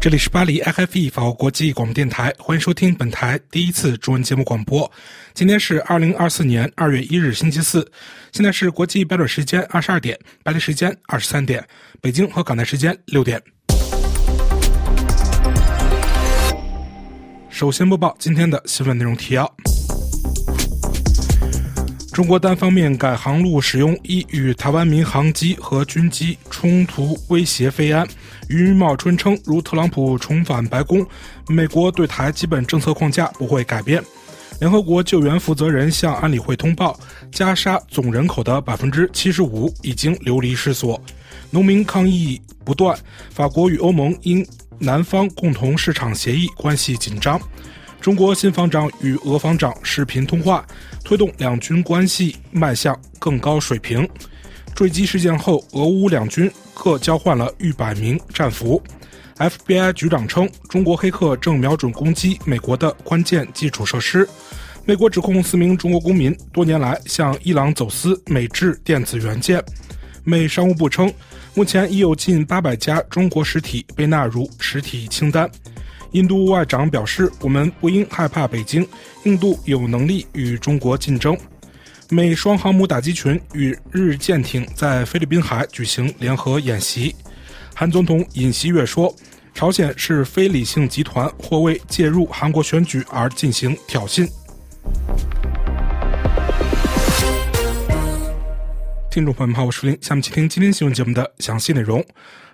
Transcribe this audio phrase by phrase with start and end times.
[0.00, 4.90] 这里是巴黎 IFE 法国国际广播电台，欢迎收听本台第一次中文节目广播。
[5.34, 7.86] 今天是二零二四年二月一日，星期四，
[8.32, 11.62] 现在是国际标准时间二十二点，巴黎时间二十三点，
[12.00, 13.38] 北京和港台时间六点。
[17.50, 19.54] 首先播报今天的新闻内容提要。
[22.14, 28.08] 中国单方面改航路使用，一与台湾民航机和军机冲突威胁飞安。
[28.50, 31.06] 余茂春称，如特朗普重返白宫，
[31.46, 34.02] 美国对台基本政策框架不会改变。
[34.58, 36.98] 联合国救援负责人向安理会通报，
[37.30, 41.00] 加沙总人口的百分之七十五已经流离失所，
[41.50, 42.98] 农民抗议不断。
[43.30, 44.44] 法国与欧盟因
[44.80, 47.40] 南方共同市场协议关系紧张。
[48.00, 50.66] 中国新防长与俄防长视频通话，
[51.04, 54.08] 推动两军关系迈向更高水平。
[54.74, 58.82] 坠机事件后，俄乌两军各交换了逾百名战俘。
[59.36, 64.28] FBI 局长称，中国黑客正瞄准攻击美国的关键基础设施。
[64.84, 69.62] 美国指控四名中国公民多年来向伊朗走私美制电子元件。
[70.24, 71.12] 美商务部称，
[71.54, 75.50] 目前已有近八百家中国实体被纳入实体清单。
[76.12, 78.86] 印度外长表示：“我们不应害怕北京，
[79.24, 81.38] 印度有能力与中国竞争。”
[82.12, 87.14] 美双航母打击群与日舰艇在菲律宾海举行联合演习。
[87.72, 89.14] 韩总统尹锡悦说
[89.54, 94.28] ：“朝鲜是非理性集团，或为介入韩国选举而进行挑衅。”
[99.08, 102.04] 听众朋友们好，我是林，下面请听今天新闻节目的详细内容。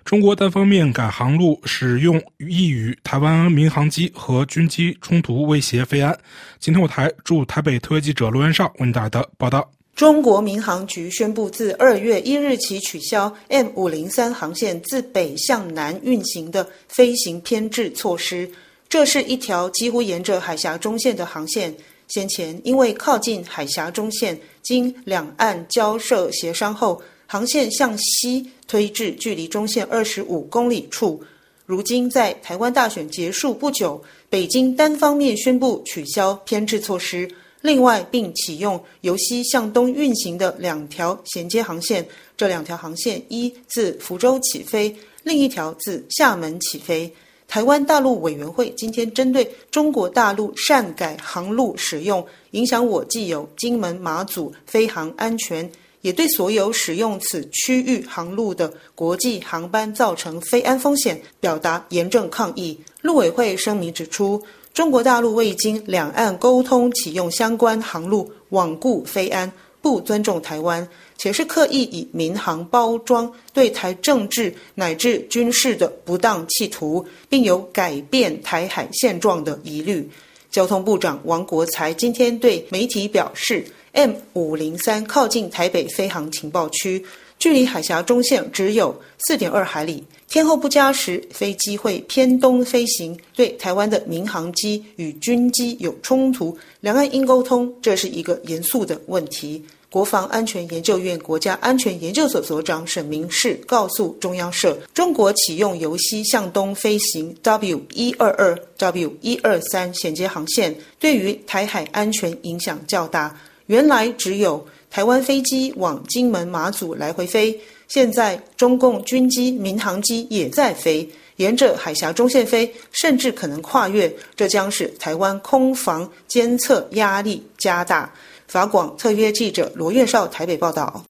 [0.07, 6.17] 中国单方面改航路使用，意与台湾民航机和军机冲突威胁飞安。
[6.59, 9.69] 今天我台驻台北特约记者罗元绍为您带来的报道。
[9.97, 18.49] 中国民航局宣布，自二月一日起取消 M 五零三航线自北向南运行的飞行偏置措施。
[18.87, 21.75] 这是一条几乎沿着海峡中线的航线。
[22.07, 27.01] 先前因为靠近海峡中线，经两岸交涉协商后。
[27.27, 31.21] 航线向西推至距离中线二十五公里处。
[31.65, 37.29] 如今在台湾大选结束不久，北京单方面宣布取消偏置措施，
[37.59, 42.07] 另外并启用由西向东运行的两条衔接航线。
[42.37, 47.13] 这两条航线一自福州起飞，另一条自厦门起飞。
[47.49, 55.69] 台湾大陆委员会今天针对中国大陆擅改航路使用，影响我既有金门马祖飞航安全。
[56.01, 62.79] 也对所有使用此区域航路的国际航班造成非安风险表达严正抗议。
[63.01, 64.41] 陆委会声明指出，
[64.73, 70.87] 中国大陆未经两岸沟通启用相关航路，罔顾非安，不尊重台湾，
[71.17, 80.09] 且是刻意以民航包装对台政治乃至军事的不当企图，并有改变台海现状的疑虑。
[80.51, 83.65] 交通部长王国才今天对媒体表示。
[83.97, 87.03] M 五零三靠近台北飞航情报区，
[87.39, 90.03] 距离海峡中线只有四点二海里。
[90.29, 99.65] 天候不佳时，飞机会偏东飞行，对台湾的民航机与军机有冲突，两岸应沟通，这是一个严肃的问题。
[99.89, 113.35] 国防安全研究院国家安全研究所所长沈明世告诉中央社：“中国启用由西向东飞行 W 一二二、W 一二三衔接航线，对于台海安全影响较大。”
[113.67, 128.09] 原来只有台湾飞机往金门、马祖来回飞，现在中共军机、民航机也在飞，沿着海峡中线飞，甚至可能跨越，这将使台湾空防监测压力加大。
[128.47, 131.03] 法广特约记者罗月绍台北报道。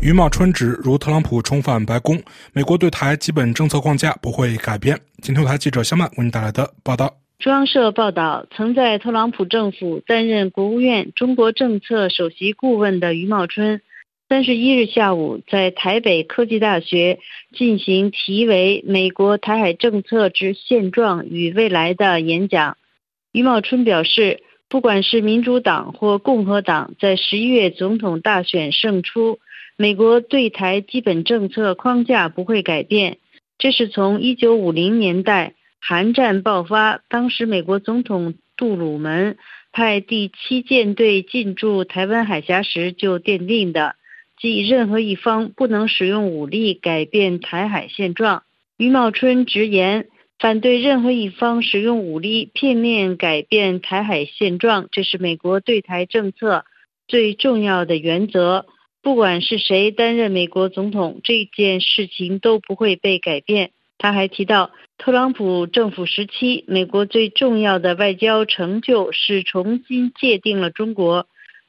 [0.00, 2.20] 余茂春指，如特朗普重返白宫，
[2.52, 4.98] 美国对台基本政策框架不会改变。
[5.22, 7.16] 今天台记者肖曼为您带来的报道。
[7.38, 13.80] 中央社报道，曾在特朗普政府担任国务院中国政策首席顾问的余茂春，
[14.28, 17.20] 三十一日下午在台北科技大学
[17.52, 22.76] 进行题为《美国台海政策之现状与未来》的演讲。
[23.30, 29.38] 余茂春表示，不管是民主党或共和党在十一月总统大选胜出，
[29.76, 33.18] 美国对台基本政策框架不会改变。
[33.58, 35.54] 这是从一九五零年代。
[35.80, 39.38] 韩战爆发，当时美国总统杜鲁门
[39.72, 43.96] 派第七舰队进驻台湾海峡时就奠定的，
[44.38, 48.42] 即任何一方不能使用武力改变台海现状。
[48.76, 50.08] 余茂春直言，
[50.38, 56.64] 反对任何一方使用武力片面改变台海现状，这是美国对台政策
[57.06, 58.66] 最重要的原则。
[59.00, 63.70] 不管是谁担任美国总统，这件事情都不会被改变。
[63.98, 71.26] 他还提到，特朗普政府时期，美国最重要的外交成就是重新界定了中国。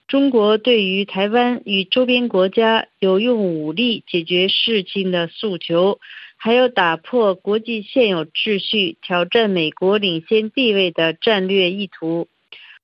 [0.07, 5.99] 中国对于台湾与周边国家有用武力解决事情的诉求，
[6.37, 12.27] 还有打破国际现有秩序、挑战美国领先地位的战略意图。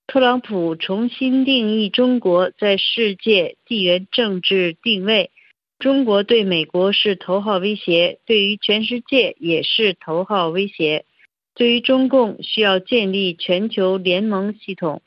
[0.07, 5.31] 特朗普重新定义中国在世界地缘政治定位。
[5.77, 11.05] 中国对美国是头号威胁，对于全世界也是头号威胁。
[11.53, 15.01] 对于中共，需要建立全球联盟系统。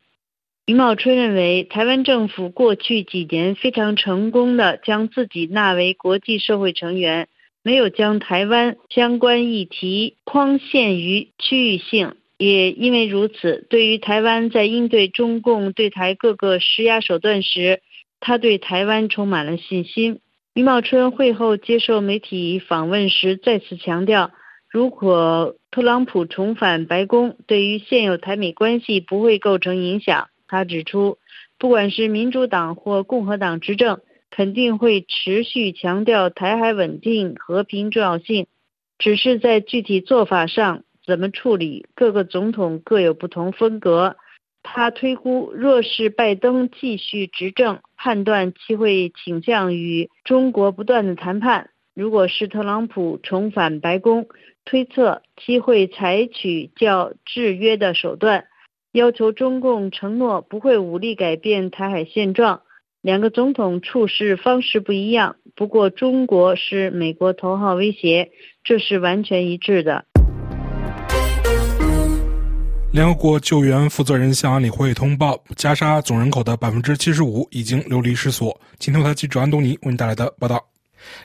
[0.67, 7.29] 余茂春认为，台湾政府过去几年非常成功的将自己纳为国际社会成员，
[7.62, 12.14] 没有将台湾相关议题框限于区域性。
[12.37, 17.81] 也因为如此，对于台湾在应对中共对台各个施压手段时，
[18.21, 20.21] 他对台湾充满了信心。
[20.58, 24.32] 余茂春会后接受媒体访问时再次强调，
[24.69, 30.31] 如果特朗普重返白宫，对于现有台美关系不会构成影响。
[30.49, 31.19] 他指出，
[31.60, 34.00] 不管是民主党或共和党执政，
[34.31, 38.49] 肯定会持续强调台海稳定和平重要性，
[38.99, 44.16] 只是在具体做法上怎么处理，各个总统各有不同风格。
[44.62, 54.26] 他推估，若是拜登继续执政，判断其会倾向于中国不断的谈判；如果是特朗普重返白宫，
[54.64, 58.44] 推测其会采取较制约的手段，
[58.93, 62.62] 要求中共承诺不会武力改变台海现状。
[63.00, 68.32] 两个总统处事方式不一样，不过中国是美国头号威胁，
[68.64, 70.04] 这是完全一致的。
[72.90, 78.58] 联合国救援负责人向安理会通报，加沙总人口的百分之七十五已经流离失所。
[78.81, 80.67] 请听台记者安东尼为你带来的报道。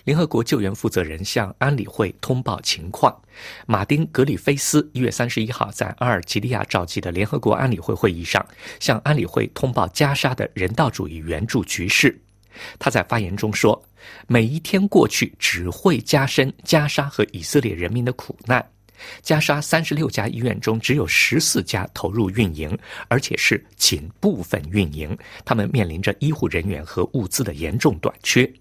[0.04, 3.18] 联合国救援负责人向安理会通报情况。
[3.66, 8.46] 马丁·格里菲斯一月三十一号在阿尔及利亚召集的联合国安理会会议上，
[8.82, 12.16] 向安理会通报加沙的人道主义援助局势。
[12.78, 13.82] 他在发言中说
[14.28, 18.64] ：“每一天过去，只会加深加沙和以色列人民的苦难。”
[19.22, 22.78] 加沙三十六家医院中只有十四家投入运营，
[23.08, 25.18] 而且是仅部分运营。
[25.46, 28.52] 他们面临着医护人员和物资的严重短缺。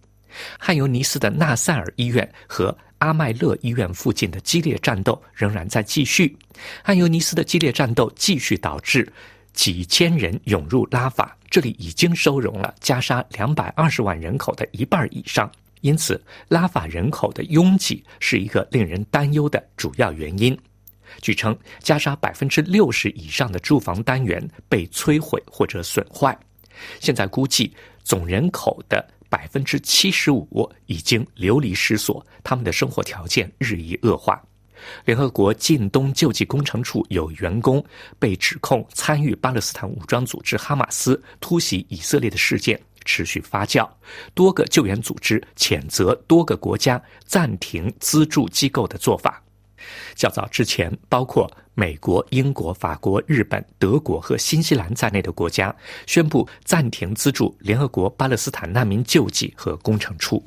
[0.59, 6.37] 汉尤尼斯的纳赛尔医院和阿麦勒医院附近的激烈战斗仍然在继续。
[6.83, 9.07] 汉尤尼斯的激烈战斗继续导致
[9.53, 15.51] 几千人涌入拉法，这里已经收容了加沙两百二十万人口的一半以上。
[15.83, 20.59] 因此，拉法人口的拥挤是一个令人担忧的主要原因。
[21.21, 26.37] 据称，加沙百分之六十以上的住房单元被摧毁或者损坏。
[27.01, 34.43] 现在估计，总人口的百分之七十五已经流离失所，他们的生活条件日益恶化。
[35.05, 37.85] 联合国近东救济工程处有员工
[38.19, 42.81] 被指控参与巴勒斯坦武装组织哈马斯突袭以色列的事件。
[43.05, 43.89] 持续发酵，
[44.35, 49.43] 多个救援组织谴责多个国家暂停资助机构的做法。
[50.15, 55.75] 较早之前，包括美国、英国、法国、日本、德国和新西兰在内的国家
[56.07, 60.45] 宣布暂停资助联合国巴勒斯坦难民救济和工程处。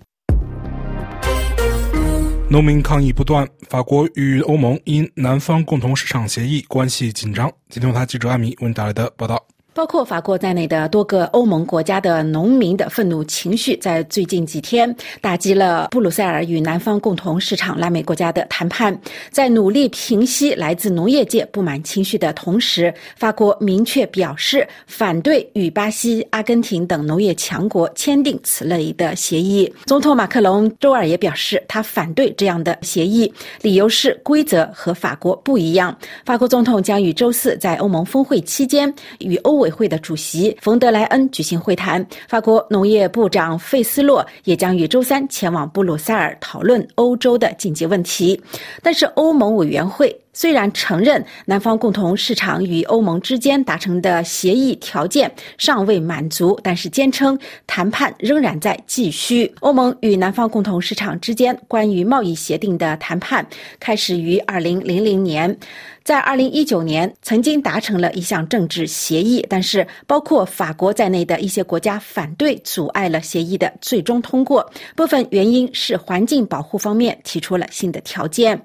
[2.47, 7.51] 农民抗议不断，法国与欧盟因南方共同市场协议关系紧张。
[7.69, 9.45] 今天，台记者艾米为你带来的报道。
[9.75, 18.97] 包括法国在内的多个欧盟国家的农民的愤怒情绪，在最近几天打击了布鲁塞尔与南方共同市场拉美国家的谈判。
[19.31, 29.69] 在努力平息来自农业界不满情绪的同时，法国明确表示反对与巴西、阿根廷等农业强国签订此类的协议。
[29.85, 33.29] 总统马克龙周二也表示，他反对这样的协议，
[33.61, 35.93] 理由是规则和法国不一样。
[36.25, 39.64] 法国总统将于周四在欧盟峰会期间与欧。
[39.65, 48.39] 委会的主席冯德莱恩举行会谈，法国农业部长费斯洛也将于周三前往布鲁塞尔讨论欧洲的紧急问题。
[48.83, 59.49] 但是，欧盟委员会虽然承认南方共同市场与欧盟之间达成的协议条件尚未满足，但是坚称谈判仍然在继续。
[59.61, 63.47] 欧盟与南方共同市场之间关于贸易协定的谈判
[63.79, 65.57] 开始于二零零零年。
[66.03, 74.69] 在二零一九年，曾经达成了一项政治协议，但是包括法国在内的一些国家反对，阻碍了协议的最终通过。
[74.95, 78.61] 部分原因是环境保护方面提出了新的条件。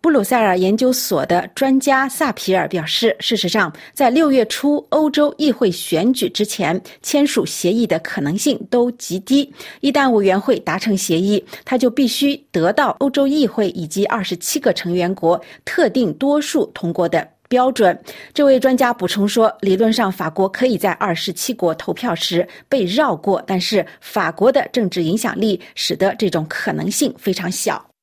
[0.00, 1.13] 布鲁塞尔研究所。
[1.14, 9.48] 所的专家萨皮尔表示，事实上，在六月初欧洲议会选举之前签署协议的可能性都极低。
[9.80, 17.28] 一旦委员会达成协议，他就必须得到欧洲议会以及二十七个成员国特定多数通过的。
[17.48, 17.96] 标准。
[18.32, 27.93] 这位专家补充说，理论上法国可以在二十七国投票时被绕过，但是法国的政治影响力使得这种可能性非常小。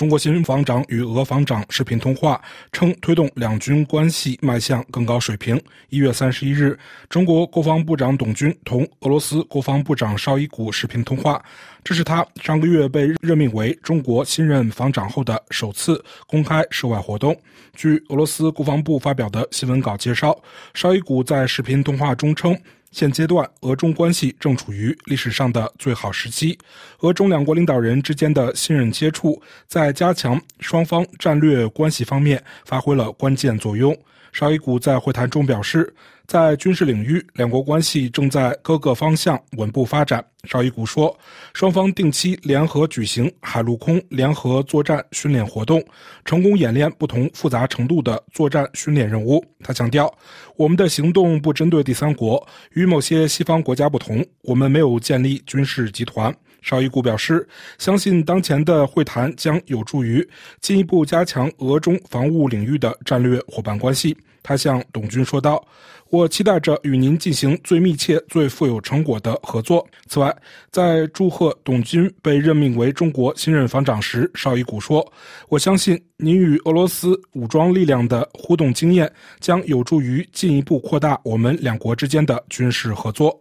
[0.00, 2.40] 中国新防长与俄防长视频通话，
[2.72, 5.60] 称推动两军关系迈向更高水平。
[5.90, 6.74] 一月三十一日，
[7.10, 11.44] 中国国防部长董军同俄罗斯国防部长绍伊古视频通话，
[11.84, 17.38] 这是他上个月被任命为中国新任防长后的首次公开涉外活动。
[17.74, 20.34] 据俄罗斯国防部发表的新闻稿介绍，
[20.72, 22.58] 绍伊古在视频通话中称。
[22.90, 26.58] 现阶段，俄中关系正处于历史上的最好时期。
[27.00, 33.96] 俄中两国领导人之间的信任接触，在加强双方战略关系方面发挥了关键作用。
[34.32, 35.94] 绍伊古在会谈中表示。
[36.26, 40.24] 在军事领域，两国关系正在各个方向稳步发展。
[40.44, 41.12] 绍伊古说，
[41.52, 45.84] 双方定期联合举行海陆空联合作战训练活动，
[46.24, 49.44] 成功演练不同复杂程度的作战训练任务。
[49.64, 50.08] 他强调，
[50.54, 56.32] 我们的行动不针对第三国，与某些西方国家不同，我们没有建立军事集团。
[56.62, 57.46] 绍伊古表示，
[57.78, 60.26] 相信当前的会谈将有助于
[60.60, 64.16] 进一步加强俄中防务领域的战略伙伴关系。
[64.42, 65.62] 他向董军说道
[66.08, 70.34] ：“我期待着与您进行最密切、最富有成果的合作。”此外，
[70.70, 75.06] 在祝贺董军被任命为中国新任防长时，绍伊古说
[75.50, 83.38] ：“我相信您与俄罗斯武装力量的互动经验将有助于进一步扩大我们两国之间的军事合作。”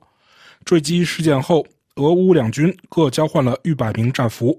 [0.65, 1.65] 坠机事件后，
[1.99, 4.57] 俄乌两军各交换了逾百名战俘。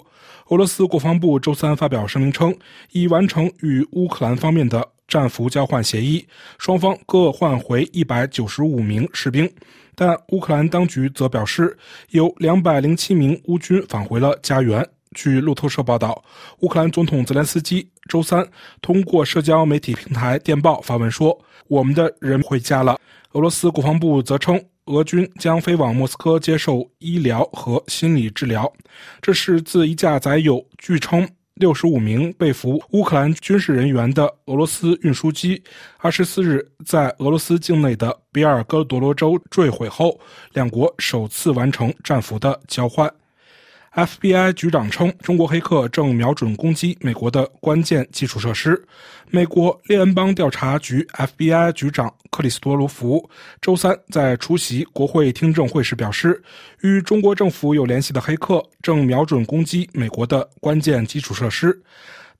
[0.50, 2.54] 俄罗斯国防部周三发表声明称，
[2.92, 4.87] 已完成与乌克兰方面的。
[5.09, 6.25] 战俘交换协议，
[6.56, 9.50] 双方各换回一百九十五名士兵，
[9.97, 11.76] 但乌克兰当局则表示，
[12.11, 14.88] 有两百零七名乌军返回了家园。
[15.12, 16.23] 据路透社报道，
[16.61, 18.49] 乌克兰总统泽连斯基周三
[18.80, 22.97] 通过社交媒体平台电报发文说：“我们的人回家了。”
[23.35, 28.70] 俄罗斯国防部则称，俄军将飞往莫斯科接受医疗和心理治疗。
[29.23, 31.26] 这是自一架载有据称。
[31.54, 35.62] 六十五名被俘乌克兰军事人员的俄罗斯运输机，
[35.99, 40.18] 二十四日在俄罗斯境内的比尔哥罗德州坠毁后，
[40.54, 43.12] 两国首次完成战俘的交换。
[43.94, 48.80] FBI 局长称，中国黑客正瞄准攻击美国的关键基础设施。
[49.30, 53.28] 美国联邦调查局 FBI 局长克里斯多罗夫
[53.61, 56.40] 周三在出席国会听证会时表示，
[56.82, 61.76] 与中国政府有联系的黑客正瞄准攻击美国的关键基础设施。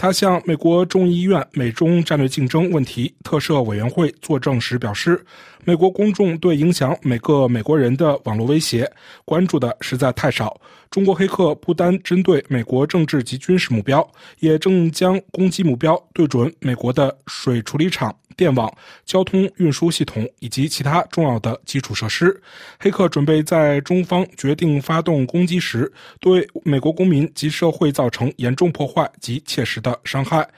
[0.00, 5.23] 他向美国众议院美中战略竞争问题特设委员会作证时表示，
[5.62, 8.90] 美国公众对影响每个美国人的网络威胁
[9.26, 10.59] 关注的实在太少。
[10.90, 18.16] 中国黑客不单针对美国政治及军事目标，也正将攻击目标对准美国的水处理厂。
[18.40, 18.73] 电网、
[19.04, 22.40] 交通运输系统以及其他重要的基础设施，
[22.78, 30.49] 黑客准备在中方决定发动攻击时，对美国公民及社会造成严重破坏及切实的伤害。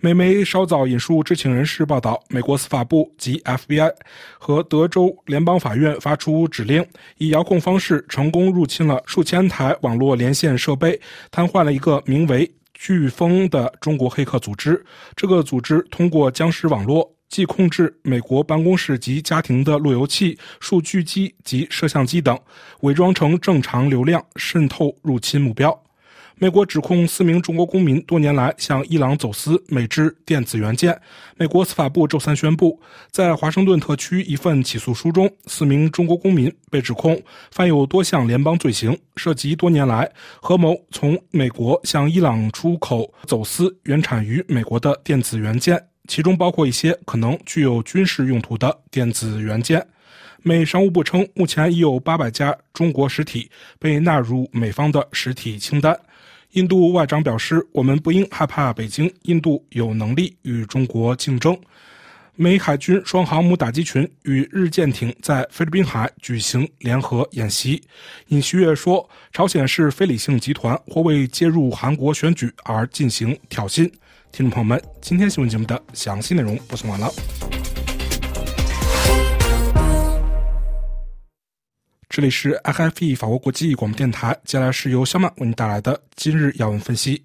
[0.00, 3.92] 美媒稍早引述知情人士报道，美国司法部及 FBI
[4.38, 6.82] 和德州联邦法院发出指令，
[7.18, 10.98] 以遥控方式成功入侵了数千台网络连线设备，
[11.30, 14.82] 瘫痪了一个名为“飓风”的中国黑客组织。
[15.14, 17.15] 这个组织通过僵尸网络。
[17.28, 22.38] 既控制美国办公室及家庭的路由器、数据机及摄像机等，
[22.80, 25.82] 伪装成正常流量渗透入侵目标。
[26.38, 30.94] 美国指控四名中国公民多年来向伊朗走私美制电子元件。
[31.38, 32.78] 美国司法部周三宣布，
[33.10, 37.18] 在华盛顿特区一份起诉书中，四名中国公民被指控
[37.50, 40.06] 犯有多项联邦罪行，涉及多年来
[40.42, 45.82] 合谋从美国向伊朗出口走私原产于美国的电子元件。
[46.06, 49.86] 其中包括一些可能具有军事用途的电子元件。
[50.42, 55.98] 美商务部称，目前已有八百家中国实体被纳入美方的实体清单。
[56.52, 61.58] 印度外长表示：“我们不应害怕北京，印度有能力与中国竞争。”
[62.38, 67.82] 美海军双航母打击群与日舰艇在菲律宾海举行联合演习。
[68.28, 73.90] 尹锡悦说：“朝鲜是非理性集团，或为介入韩国选举而进行挑衅。”
[74.36, 77.08] 听众朋友们，今天新闻节目的详细内容播送完了。
[82.10, 87.22] 这里是 IFE 法国国际广播电台，接下来是由肖曼为您带来的今日要闻分析。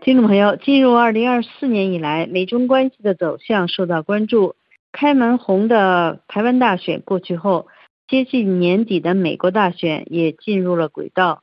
[0.00, 4.56] 听众朋友，进入二零二四年以来，美中关系的走向受到关注。
[4.90, 7.68] 开门红的台湾大选过去后，
[8.06, 11.42] 接近年底的美国大选也进入了轨道。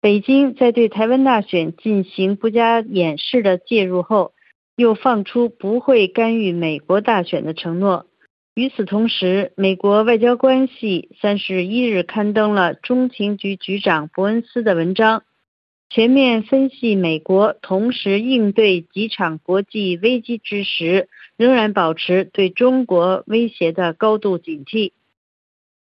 [0.00, 4.32] 北京在对台湾大选进行不加掩饰的介入后，
[4.74, 8.06] 又放出不会干预美国大选的承诺。
[8.54, 15.22] 与此同时，美国外交关系三十一日刊登了中情局局长伯恩斯的文章。
[15.88, 24.92] 全面分析美国同时应对几场国际危机之时，仍然保持对中国威胁的高度警惕。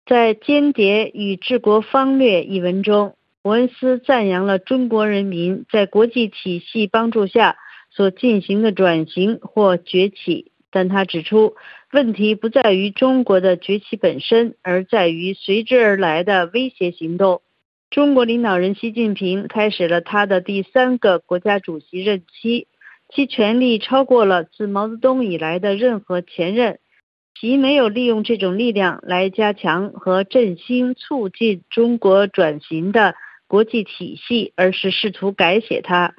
[0.08, 7.58] 在《间谍与治国方略》一文中，伯恩斯赞扬了中国人民在国际体系帮助下
[7.92, 11.56] 所进行的转型或崛起，但他指出，
[11.92, 17.42] 问题不在于中国的崛起本身，而在于随之而来的威胁行动。
[17.90, 22.68] 中国领导人习近平开始了他的第三个国家主席任期，
[23.14, 26.80] 其权力超过了自毛泽东以来的任何前任。
[27.40, 33.14] 其没有利用这种力量来加强和振兴、促进中国转型的
[33.48, 36.16] 国际体系，而是试图改写它。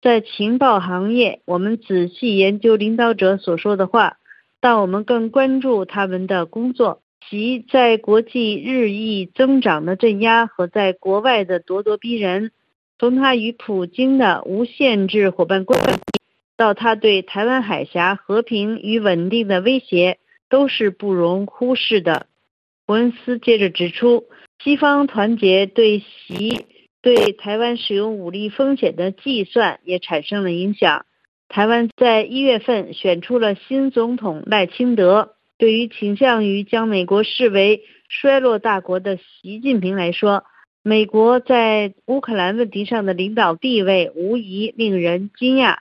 [0.00, 4.18] 在情报行业，我们仔细研究领导者所说的话，
[4.60, 7.02] 但我们更关注他们的工作。
[7.28, 12.52] 其在国际日益增长的镇压和在国外的咄咄逼人，
[12.98, 15.98] 从他与普京的无限制伙伴关系，
[16.56, 20.18] 到他对台湾海峡和平与稳定的威胁，
[20.50, 22.26] 都是不容忽视的。
[22.84, 24.24] 伯恩斯接着指出，
[24.62, 26.66] 西方团结对习
[27.00, 31.06] 对台湾使用武力风险的计算也产生了影响。
[31.48, 35.36] 台湾在一月份选出了新总统赖清德。
[35.56, 40.44] 对于倾向于将美国视为衰落大国的习近平来说，
[40.82, 45.76] 美国在乌克兰问题上的领导地位无疑令人惊讶。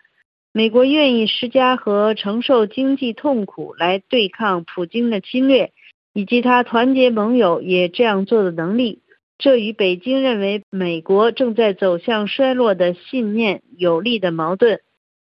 [0.52, 5.72] 美国愿意施加和承受经济痛苦来对抗普京的侵略，
[6.14, 9.02] 以及他团结盟友也这样做的能力，
[9.38, 14.82] 这与北京认为美国正在走向衰落的信念有力的矛盾。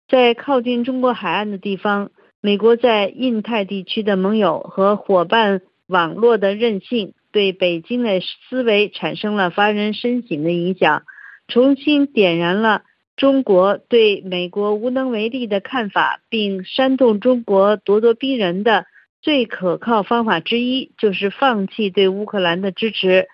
[0.09, 2.11] 在靠近中国海岸的地方。
[2.43, 11.03] 美国在印太地区的盟友和伙伴网络的韧性，对北京的思维产生了发人深省的影响，
[11.49, 12.83] 重新点燃了
[13.17, 18.87] 中国对美国无能为力的看法，并煽动中国咄咄逼人的
[19.23, 23.29] 最可靠方法之一，就是放弃对乌克兰的支持，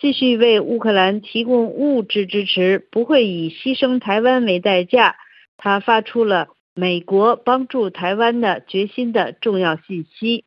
[0.00, 5.16] 继续为乌克兰提供物质支持，不会以牺牲台湾为代价。
[5.56, 6.48] 他发出了。
[6.78, 10.44] 美国帮助台湾的决心的重要信息。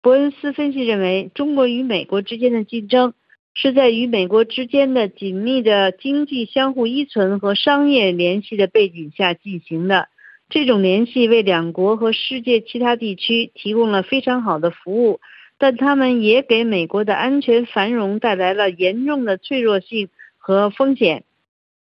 [0.00, 3.14] 伯恩斯分析认为，中国与美国之间的竞争
[3.54, 10.08] 是在与美国之间的紧密的经济相互依存和商业联系的背景下进行的。
[10.48, 15.20] 这种联系为两国和世界其他地区提供了非常好的服务，
[15.58, 20.08] 但他们也给美国的安全繁荣带来了严重的脆弱性
[20.38, 21.24] 和风险。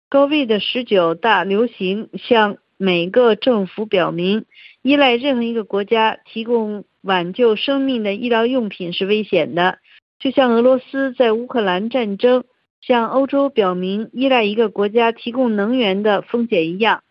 [0.08, 2.58] 高位的十九大流行向。
[2.80, 4.44] 每个政府表明，
[4.82, 9.80] 依赖任何一个国家提供挽救生命的医疗用品是危险的，
[10.18, 12.44] 就像俄罗斯在乌克兰战争
[12.80, 17.02] 向欧洲表明依赖一个国家提供能源的风险一样。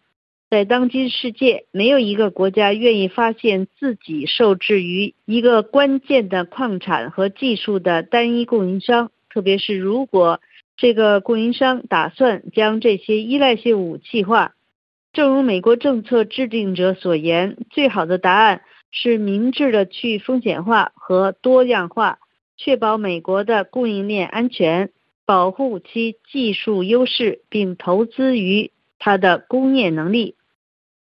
[0.50, 10.40] 在当今世界，没有一个国家愿意发现自己受制于一个关键的矿产和技术的单一供应商，特别是如果
[10.78, 14.54] 这个供应商打算将这些依赖性武器化。
[15.12, 22.20] 正如美国政策制定者所言，最好的答案是明智的去风险化和多样化，
[22.58, 24.90] 确保美国的供应链安全，
[25.26, 30.36] 保护其技术优势，并投资于它的工业能力。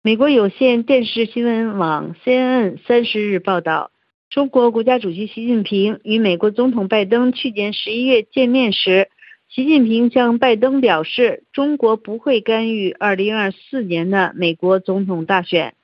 [0.03, 3.91] 美国有线电视新闻网 CNN 三十日报道，
[4.31, 9.09] 中国国家主席习近平与美国总统拜登去年十一月见面时。
[9.49, 15.75] 习近平向拜登表示，中国不会干预2024年的美国总统大选。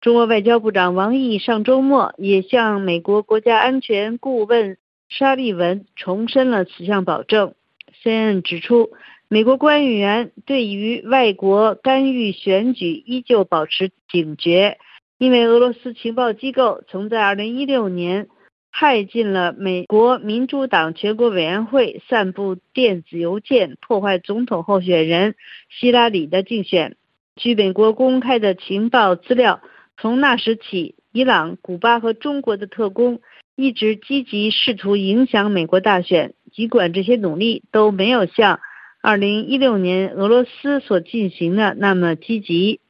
[0.00, 4.76] 中国外交部长王毅上周末也向美国国家安全顾问
[5.12, 7.54] 沙利文重申了此项保证。
[8.02, 8.92] CNN 指出，
[9.28, 14.78] 美国官员对于外国干预选举依旧保持警觉，
[15.18, 18.28] 因为俄罗斯情报机构曾在2016年。
[18.74, 25.34] 派进了美国民主党全国委员会散布电子邮件，破坏总统候选人
[25.68, 26.96] 希拉里的竞选。
[27.36, 29.60] 据美国公开的情报资料，
[29.98, 33.20] 从那时起，伊朗、古巴和中国的特工
[33.56, 38.60] 一直积极试图影响美国大选，尽管这些努力都没有像
[39.02, 42.80] 2016年俄罗斯所进行的那么积极。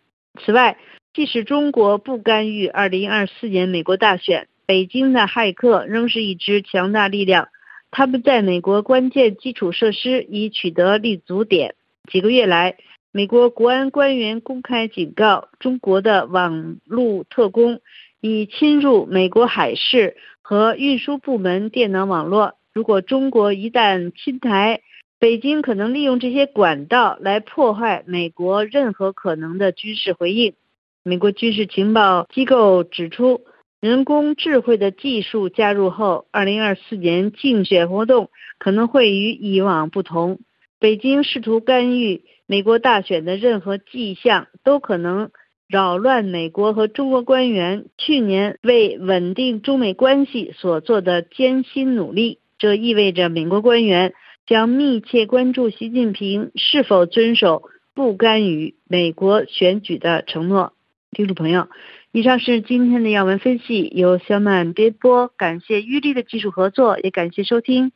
[0.41, 0.79] 此外，
[1.13, 7.49] 即使中国不干预2024年美国大选，北京的骇客仍是一支强大力量。
[7.91, 11.75] 他们在美国关键基础设施已取得立足点。
[12.11, 12.77] 几个月来，
[13.11, 17.81] 美国国安官员公开警告，中国的网络特工
[18.23, 20.17] 已侵入美国海事
[20.53, 22.57] 和运输部门电脑网络。
[22.75, 24.83] 如果中国一旦侵台，
[25.19, 30.53] 北京可能利用这些管道来破坏美国任何可能的军事回应。
[31.03, 33.41] 美国军事情报机构指出。
[33.81, 40.39] 人工智慧的技术加入后，二零二四年竞选活动可能会与以往不同。
[40.79, 45.31] 北京试图干预美国大选的任何迹象，都可能
[45.73, 52.41] 扰乱美国和中国官员去年为稳定中美关系所做的艰辛努力。
[52.59, 54.13] 这意味着美国官员
[54.47, 57.63] 将密切关注习近平是否遵守
[57.95, 60.75] 不干预美国选举的承诺。
[61.11, 61.69] 听众朋友。
[62.13, 65.29] 以上是今天的要闻分析，由小满编播。
[65.29, 67.93] 感谢玉丽的技术合作，也感谢收听。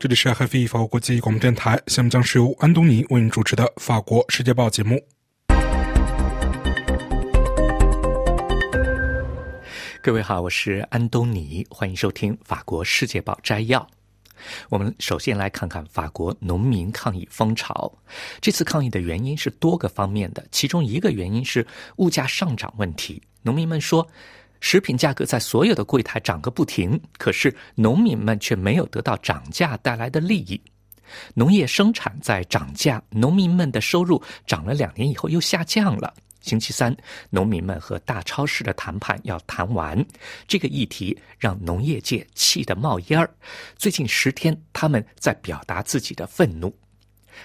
[0.00, 4.98] 这里是 FV 法国国际广播电台，下面将是由安东尼为您主持的《法国世界报》节目。
[10.00, 13.86] 各位好，我是安东尼，欢迎收听《法国世界报》摘要。
[14.70, 17.92] 我们首先来看看法国农民抗议风潮。
[18.40, 23.22] 这次抗议的原因是多个方面的，其中一个原因是物价上涨问题。
[23.42, 24.08] 农民们说，
[24.60, 30.60] 食品价格在所有的柜台涨个不停，可是农民们却没有得到涨价带来的利益。
[31.34, 36.14] 农业生产在涨价，农民们的收入涨了两年以后又下降了。
[36.40, 36.96] 星期三，
[37.28, 40.02] 农民们和大超市的谈判要谈完，
[40.46, 43.28] 这个议题让农业界气得冒烟儿。
[43.76, 46.74] 最近十天，他们在表达自己的愤怒。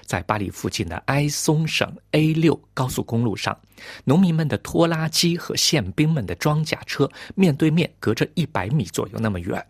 [0.03, 3.59] 在巴黎附近的埃松省 A 六高速公路上，
[4.03, 9.65] 农民们的拖拉机和宪兵们的装甲车面对面，隔着一百米左右那么远，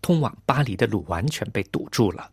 [0.00, 2.30] 通往巴黎的路完全被堵住了。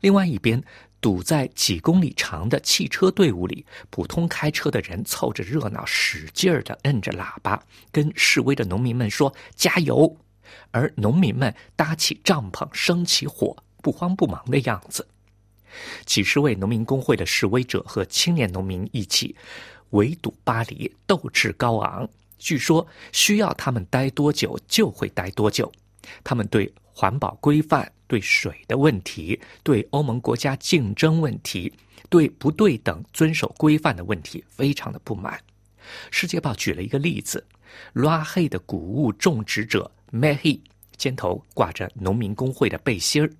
[0.00, 0.62] 另外一边。
[1.02, 7.58] 堵在几公里长的汽车队伍里，普通开车的人凑着热闹，使劲儿地摁着喇叭，
[7.90, 10.14] 跟示威的农民们说“加油”，
[10.72, 15.08] 而农民们搭起帐篷，生起火，不慌不忙的样子。
[16.04, 19.34] 几十位农民工会的示威者和青年农民一起
[19.90, 22.08] 围堵巴黎，斗志高昂。
[22.38, 25.70] 据说需要他们待多久就会待多久。
[26.24, 27.90] 他们对环保规范。
[28.10, 31.72] 对水的问题，对欧盟国家竞争问题，
[32.08, 35.40] 对不对等遵守规范的问题，非常的不满。
[36.10, 37.46] 世界报举了一个例子：
[37.92, 40.58] 拉黑的谷物种植者 Mahi
[40.96, 43.30] 肩头挂着农民工会的背心儿。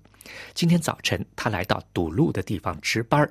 [0.53, 3.29] 今天早晨，他来到堵路的地方值班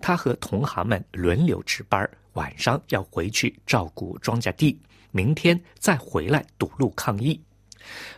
[0.00, 4.78] 他和同行们轮流值班晚上要回去照顾庄稼地，
[5.10, 7.40] 明天再回来堵路抗议。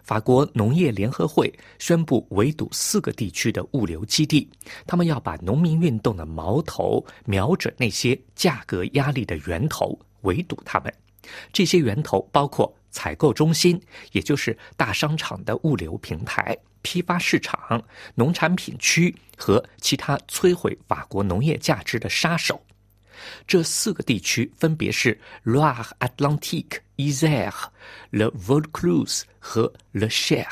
[0.03, 4.49] 法国农业联合会宣布围堵四个地区的物流基地，
[4.87, 10.93] 他们要把农民运动的矛头瞄准那些价格压力的源头，围堵他们。
[11.51, 13.79] 这些源头包括采购中心，
[14.13, 17.83] 也就是大商场的物流平台、批发市场、
[18.15, 22.65] 农产品区和其他摧毁法国农业价值的杀手。
[23.47, 27.65] 这四个地区分别是 Loire Atlantique、Isère、
[28.11, 30.47] Le Vaucluse 和 Le Cher。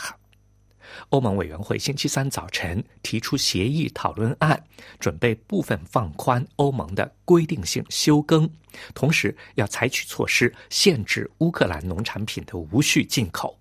[1.10, 4.62] 欧盟委员会星期三早晨提出协议讨论案，
[4.98, 8.48] 准备部分放宽欧盟的规定性休耕，
[8.94, 13.58] 同时要采取措施限制乌克兰农产品的无序进口。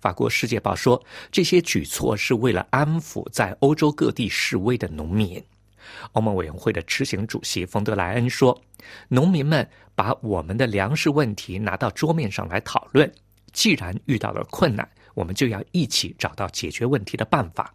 [0.00, 5.42] 法国《世界报》说，这些举措是为了安抚在欧洲各地示威的农民。
[6.12, 8.60] 欧盟委员会的执行主席冯德莱恩说
[9.08, 13.10] ：“农民们把我们的粮食问题拿到桌面上来讨论。
[13.52, 14.86] 既然遇到了困难，
[15.18, 17.74] 我们就要一起找到解决问题的办法。”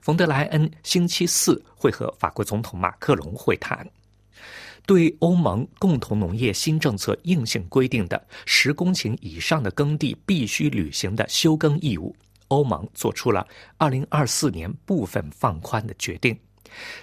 [0.00, 3.86] 冯德莱恩星期四会和法国总统马克龙会谈。
[4.86, 12.16] 对欧盟共同农业新政策硬性规定的十公顷以上的耕地必须履行的休耕义务，
[12.48, 13.46] 欧盟做出了
[13.76, 16.38] 二零二四年部分放宽的决定。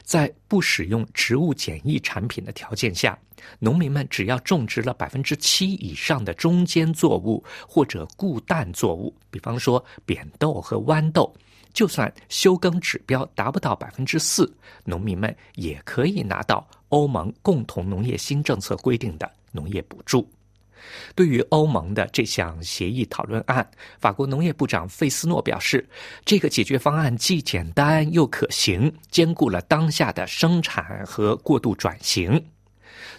[0.03, 3.17] 在不使用植物检疫产品的条件下，
[3.59, 11.33] 农民们只要种植了百分之七以上的中间作物或者固氮作物，比方说扁豆和豌豆，
[11.73, 14.51] 就算休耕指标达不到百分之四，
[14.83, 20.27] 农民们也可以拿到欧盟共同农业新政策规定的农业补助。
[21.15, 23.67] 对于欧盟的这项协议讨论案，
[23.99, 25.87] 法国农业部长费斯诺表示，
[26.23, 32.43] 这个解决方案既简单又可行，兼顾了当下的生产和过度转型。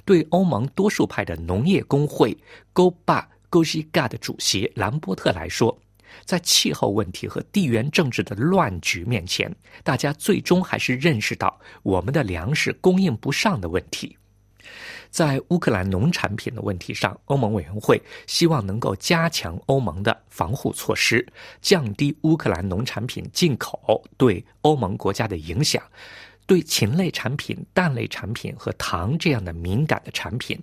[0.04, 2.36] 对欧盟多数派的农业工会
[2.72, 5.76] GOBA g o i g a 的主席兰波特来说，
[6.24, 9.52] 在气候问题和地缘政治的乱局面前，
[9.82, 14.16] 大家最终还是认识到我们的粮食供应不上的问题。
[15.10, 21.26] 在乌克兰农产品的问题上，欧盟委员会希望能够加强欧盟的防护措施，
[21.60, 25.82] 降低乌克兰农产品进口对欧盟国家的影响。
[26.48, 30.56] 对禽类产品、蛋类产品和糖这样的敏感的产品，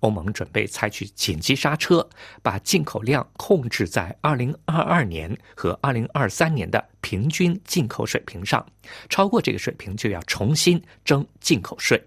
[0.00, 2.04] 欧盟准备采取紧急刹车，
[2.42, 8.66] 把进口量控制在2022年和2023年的平均进口水平上。
[9.08, 12.02] 超过这个水平，就要重新征进口税。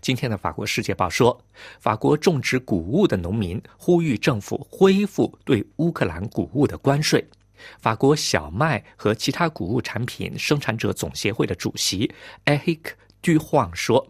[0.00, 1.38] 今天的《法国世界报》说，
[1.78, 7.24] 法国种植谷物的农民呼吁政府恢复对乌克兰谷物的关税。
[7.80, 12.08] 法国小麦和其他谷物产品生产者总协会的主席
[12.44, 14.06] 埃希克·杜晃说，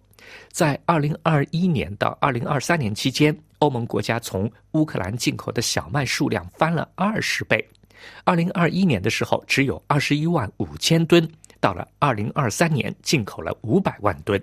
[0.52, 7.66] 在2021年到2023年期间，欧盟国家从乌克兰进口的小麦数量翻了二十倍。
[8.26, 11.26] 2021年的时候只有21万五千吨，
[11.58, 14.40] 到了2023年进口了500万吨。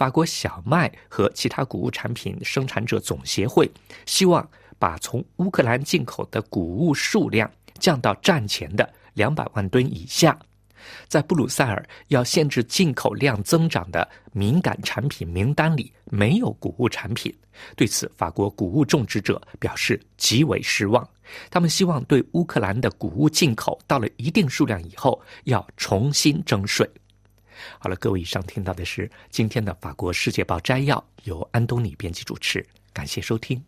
[0.00, 3.70] 法国小麦和其他谷物产品生产者总协会
[4.06, 7.50] 希望把从乌克兰进口的谷物数量。
[7.78, 10.38] 降到战前的两百万吨以下，
[11.08, 17.34] 在布鲁塞尔要限制进口量增长的敏感产品名单里没有谷物产品。
[17.76, 21.06] 对此，法国谷物种植者表示极为失望。
[21.50, 26.88] 他们希望对乌克兰的谷物进口到了一定数量以后要重新征税。
[27.78, 32.64] 好了，各位，以上听到的是今天的《法国世界报》摘要，由安东尼编辑主持。
[32.92, 33.62] 感谢收听。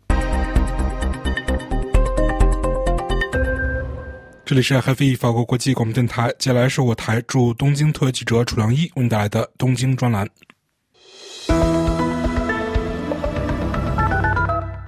[4.45, 10.27] 这里是 FV 法国国际广播电台，接下来是我台驻东京特约记者楚良一为您带来的东京专栏。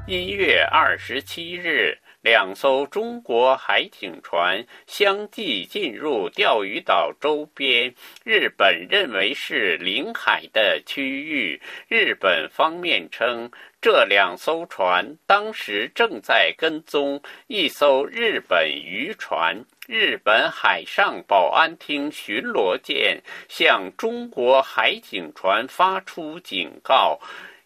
[0.08, 11.62] 一月二十七日，两艘中国海警船相继进入钓鱼岛周边，日本认为是领海的区域。
[11.88, 13.52] 日本方面称。
[13.82, 19.64] 这两艘船当时正在跟踪一艘日本渔船。
[19.86, 27.20] 日本海上保安厅巡逻舰向中国海警船发出警告，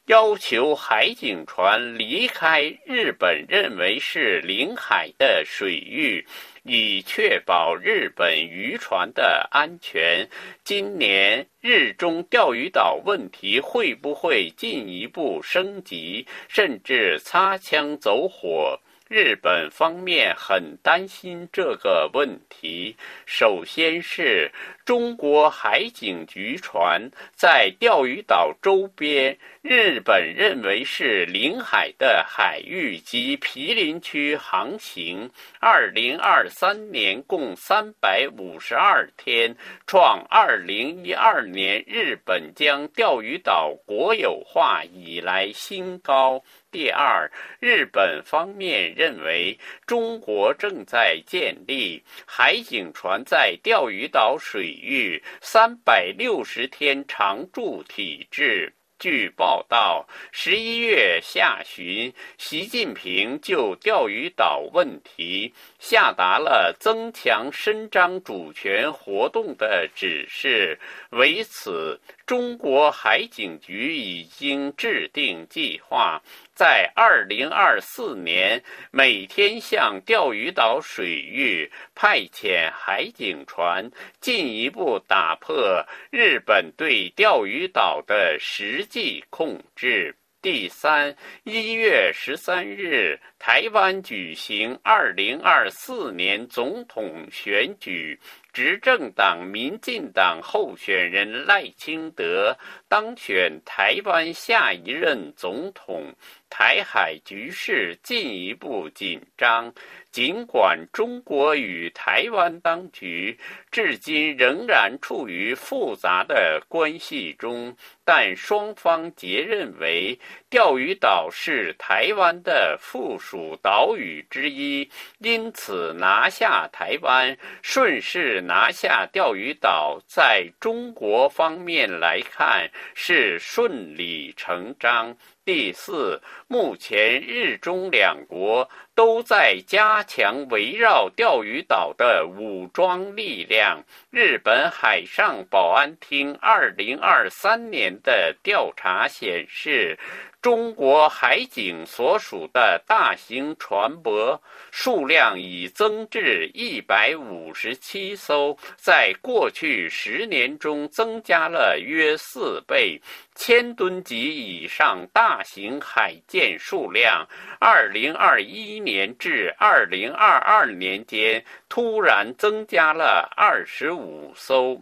[0.10, 6.26] 要求海警船离开日本认为是领海的水域。
[6.63, 10.28] 以确保日本渔船的安全。
[10.63, 18.80] 今年日中钓鱼岛问题会不会进一步升级，甚至擦枪走火？
[19.08, 22.95] 日本方面很担心这个问题。
[23.26, 24.52] 首先是
[24.86, 29.36] 中国海警局船在钓鱼岛周边，
[29.71, 35.29] 日本认为是领海的海域及毗邻区航行。
[35.60, 39.55] 二零二三年共三百五十二天，
[39.86, 46.43] 创二零一二年日本将钓鱼岛国有化以来新高。
[46.71, 49.55] 第二，日本方面认为
[49.86, 58.73] 中国正在建立海警船在钓鱼岛水域三百六十天常驻体制。
[58.99, 70.77] 据报道，十一月下旬，习近平就钓鱼岛问题下达了增强伸张主权活动的指示。
[71.12, 76.22] 为此，中国海警局已经制定计划，
[76.54, 83.89] 在二零二四年每天向钓鱼岛水域派遣海警船，
[84.22, 90.15] 进一步打破日本对钓鱼岛的实际控制。
[90.41, 98.17] 第三，一月十三日，台湾举行二零二四年总统选举。
[98.51, 102.57] 执政党民进党候选人赖清德
[102.88, 106.15] 当选台湾下一任总统，
[106.49, 109.73] 台海局势进一步紧张。
[110.12, 113.38] 尽管中国与台湾当局
[113.69, 135.15] 至今仍然处于复杂的关系中，但双方皆认为钓鱼岛是台湾的附属岛屿之一，因此拿下台湾，顺势拿下钓鱼岛，在中国方面来看是顺理成章。
[135.45, 143.83] 第四，目前日中两国都在加强围绕钓鱼岛的武装力量。
[144.09, 149.95] 日本海上保安厅二零二三年的调查显示。
[150.41, 154.39] 中国海警所属的大型船舶
[154.71, 163.01] 数量已增至一百五十七艘，在过去十年中增加了约四倍。
[163.35, 167.28] 千吨级以上大型海舰数量，
[167.60, 174.82] 二零二一年至二零二二年间突然增加了二十五艘。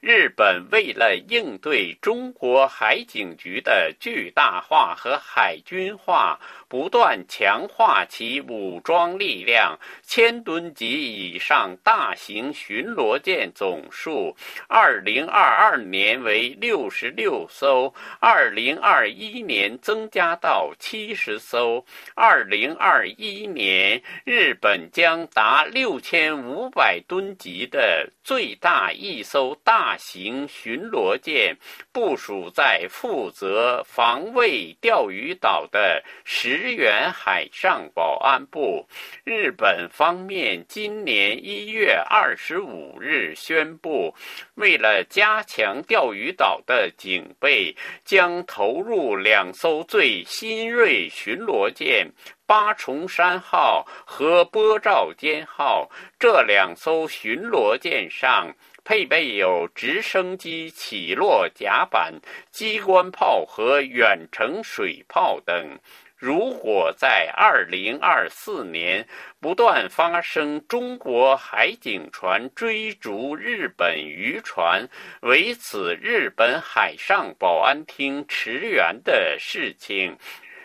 [0.00, 6.38] 日本为了应对中国海警局的巨大化和海军化。
[6.68, 31.56] 不断强化其武装力量，千吨级以上大型巡逻舰总数，二零二二年为六十六艘，二零二一年增加到七十艘，二零二一年日本将达六千五百吨级的最大一艘大型巡逻舰
[31.92, 36.55] 部署在负责防卫钓鱼岛的十。
[36.56, 38.88] 支援海上保安部，
[39.24, 44.14] 日本方面今年一月二十五日宣布，
[44.54, 52.10] 为了加强钓鱼岛的警备，将投入两艘最新锐巡逻舰
[52.48, 55.90] “八重山号”和“波照间号”。
[56.18, 58.50] 这两艘巡逻舰上
[58.82, 62.14] 配备有直升机起落甲板、
[62.50, 65.78] 机关炮和远程水炮等。
[66.26, 69.06] 如果在二零二四年
[69.38, 74.88] 不断发生中国海警船追逐日本渔船，
[75.20, 80.18] 为此日本海上保安厅驰援的事情，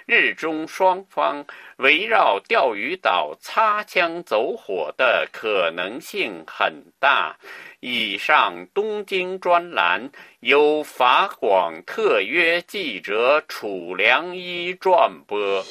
[0.07, 1.45] 日中双方
[1.81, 7.35] 围绕钓鱼岛擦枪走火的可能性很大。
[7.79, 15.65] 以上东京专栏由法广特约记者楚良一转播。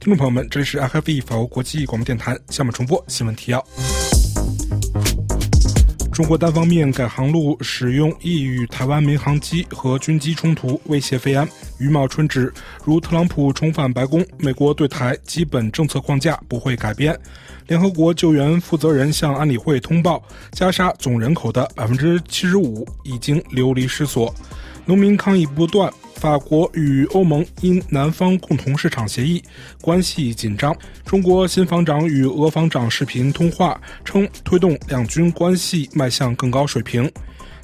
[0.00, 3.62] 听众朋友们，这里是 RFE 法国国际广播电台，下面重播新闻提要。
[6.16, 11.46] 中国单方面改航路使用易与台湾民航机和军机冲突，威胁菲安。
[11.76, 12.50] 余茂春指，
[12.86, 17.14] 如特朗普重返白宫，美国对台基本政策框架不会改变。
[17.66, 24.34] 联合国救援负责人向安理会通报，加沙总人口的百分之七十五已经流离失所，
[24.86, 25.92] 农民抗议不断。
[26.16, 29.42] 法国与欧盟因南方共同市场协议
[29.80, 30.74] 关系紧张。
[31.04, 37.10] 中国新防长与俄防长视频通话，称推动两军关系迈向更高水平。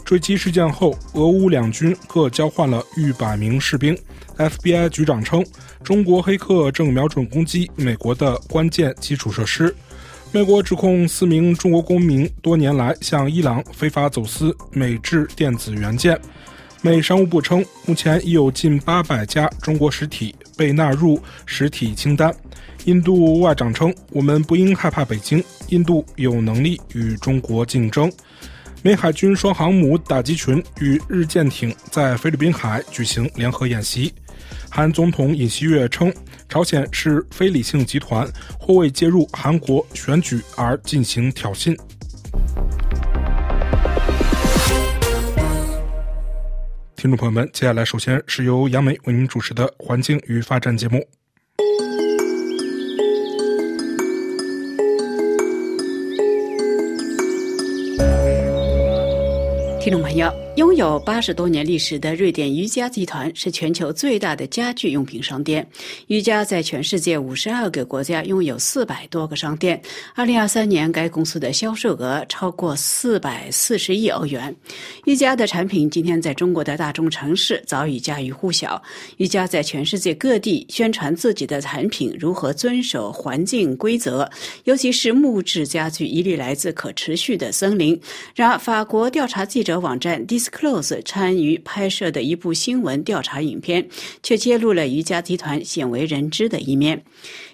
[0.05, 3.97] 坠机事件后，俄乌两军各交换了逾百名士兵。
[4.37, 5.45] FBI 局长称，
[5.83, 9.75] 中国黑客正瞄准攻击美国的关键基础设施。
[10.31, 16.19] 美国指控四名中国公民多年来向伊朗非法走私美制电子元件。
[16.85, 22.35] 美商务部称，目前已有近八百家中国实体被纳入实体清单。
[22.87, 28.13] 印度外长称，我们不应害怕北京，印度有能力与中国竞争。
[28.83, 34.13] 美海军双航母打击群与日舰艇在菲律宾海举行联合演习。
[34.69, 36.13] 韩总统尹锡悦称，
[36.49, 41.79] 朝鲜是非理性集团，或为介入韩国选举而进行挑衅。
[47.03, 51.05] 听众朋友们，接下来首先是由杨梅为您主持的《环境与发展》节目。
[59.81, 60.33] 听众朋友。
[60.57, 65.67] 拥有八十多年历史的瑞典瑜伽集团是全球最大的家具用品商店。
[66.09, 69.81] 瑜伽在全世界五十二个国家拥有四百多个商店。
[70.15, 74.55] 二零二三年，该公司的销售额超过四百四十亿欧元。
[75.07, 78.81] 瑜伽的产品今天在中国的大中城市早已家喻户晓。
[79.17, 84.31] 瑜伽在全世界各地宣传自己的产品如何遵守环境规则，
[84.65, 87.99] 尤其是木质家具一律来自可持续的森林。
[88.35, 93.89] 然而，法国调查记者网站 Close 参与拍摄的一部新闻调查影片，
[94.23, 97.05] 却揭露了瑜伽集团鲜为人知的一面。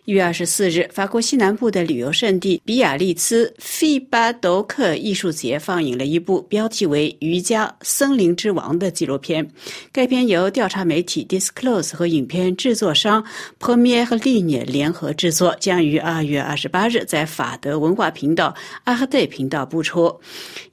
[0.09, 9.47] 一月二十四日，法国西南部的旅游胜地比亚利兹费巴斗克艺术节放映了一部标题为《瑜伽森林之王》的纪录片。
[9.93, 13.23] 该片由调查媒体 Disclose 和影片制作商
[13.61, 18.55] Premier l i n e 联合制作，将于二月二十八日在法德文化频道
[18.85, 20.19] 阿赫戴频道播出。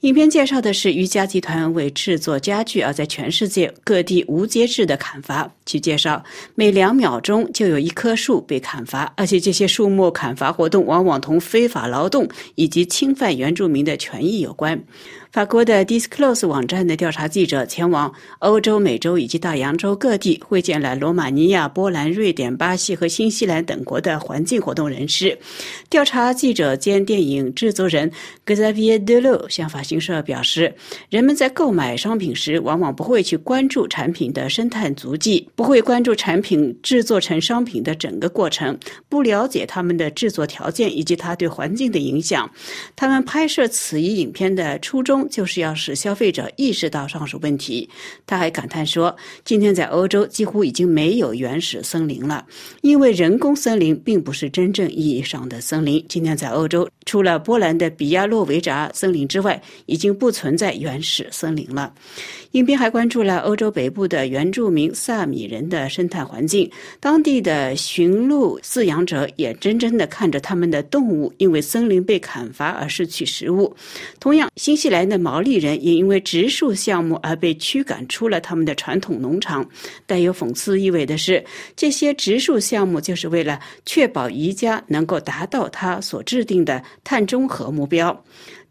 [0.00, 5.46] 影片介绍的是瑜伽集团为制作家具而在全世界各地无节制的砍伐。
[5.66, 6.24] 据介绍，
[6.54, 9.12] 每两秒钟就有一棵树被砍伐。
[9.26, 14.84] 且这些树木砍伐活动往往同非法劳动以及侵犯原住民的权益有关。
[15.36, 25.38] 法国的 Disclose 网站的调查记者前往欧洲、美洲以及大洋洲各地，会见了罗马尼亚、波兰、瑞典、巴西和新西兰等国的环境活动人士。
[25.90, 28.10] 调查记者兼电影制作人
[28.46, 30.74] Xavier Delo 向法新社表示，
[31.10, 38.74] 人们在购买商品时，往往不会去关注产品的生态足迹，不会关注产品制作成商品的整个过程，
[39.10, 42.50] 不了解他们的制作条件以及它对环境的影响。
[42.96, 45.25] 他们拍摄此一影片的初衷。
[45.28, 47.88] 就是要使消费者意识到上述问题。
[48.26, 49.14] 他还感叹说
[49.44, 52.44] ：“今天在欧洲几乎已经没有原始森林了，
[52.82, 56.04] 因为人工森林并不是真正意义上的森林。
[56.08, 61.92] 今天在欧洲，除了波兰的比亚洛维扎森林之外，已经不存在原始森林了。”
[62.52, 73.76] 影片还关注了欧洲北部的原住民萨米人的生态环境，当地的驯鹿饲养者也真真的看着他们的动物因为森林被砍伐而失去食物。
[74.18, 79.68] 同样，新西兰的毛利人也因为植树项目而被驱赶出了他们的传统农场。
[80.06, 81.44] 带有讽刺意味的是，
[81.74, 88.24] 这些植树项目就是为了确保宜家能够达到他所制定的碳中和目标。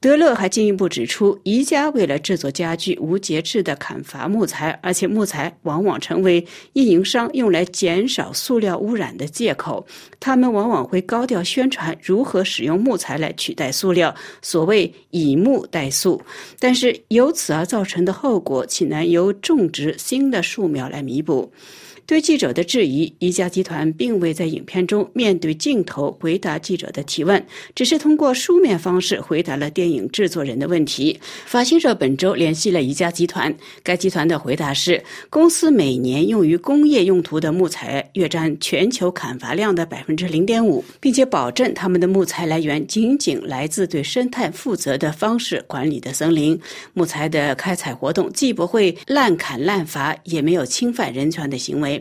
[0.06, 9.84] 德勒还进一步指出，宜家为了制作家具无节制的砍伐木材，而且木材往往成为运营商用来减少塑料污染的借口。
[10.20, 16.22] 他们往往会高调宣传如何使用木材来取代塑料，所谓以木代塑。
[16.60, 21.52] 但是由此而造成的后果，岂能由种植新的树苗来弥补？
[22.08, 27.44] 对记者的质疑，宜家集团并未在影片中面对镜头回答记者的提问，
[27.74, 31.20] 只是通过书面方式回答了电影制作人的问题。
[31.46, 33.52] 法新社本周联系了宜家集团，
[33.82, 46.60] 该集团的回答是：公司每年用于工业用途的木材约占全球砍伐量的百分之零点五，并且保证他们的木材来源仅仅来自对生态负责的方式管理的森林。
[46.94, 51.95] 木材的开采活动既不会滥砍滥伐，也没有侵犯人权的行为。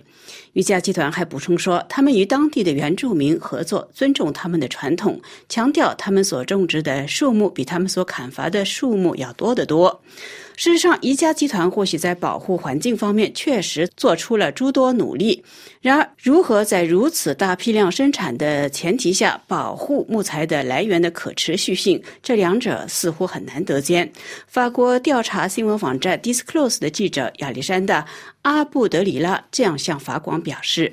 [0.52, 10.00] 瑜伽集团还补充说，他们与当地的原住民合作，尊重他们的传统，强调他们所种植的树木比他们所砍伐的树木要多得多。
[10.56, 15.42] 事实上，宜家集团或许在保护环境方面确实做出了诸多努力。
[15.80, 24.10] 然而，如何在如此大批量生产的前提下保护木材的来源的可持续性，这两者似乎很难得兼。
[24.46, 28.02] 法国调查新闻网站 Disclose 的记者亚历山大·
[28.42, 30.92] 阿布德里拉这样向法广表示。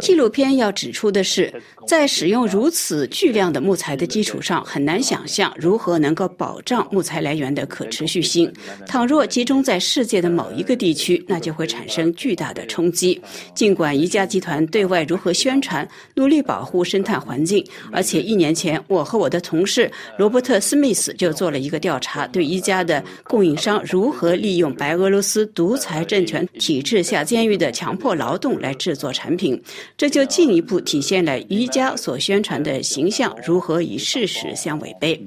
[0.00, 1.52] 纪录片要指出的是，
[1.86, 8.52] 在使用如此巨量的木材的基础上，很难想象如何能够保障木材来源的可持续性。
[8.86, 13.20] 倘若集中在世界的某一个地区，那就会产生巨大的冲击。
[13.54, 29.62] 尽管宜家集团对外如何宣传，努力保护生态环境，而且一年前，我和我的同事罗伯特·斯密斯就做了一个调查，对宜家的供应商如何利用白俄罗斯独裁政权体制下监狱的强迫劳动来制作产品，
[29.96, 35.24] 这就进一步体现了瑜伽所宣传的形象如何与事实相违背。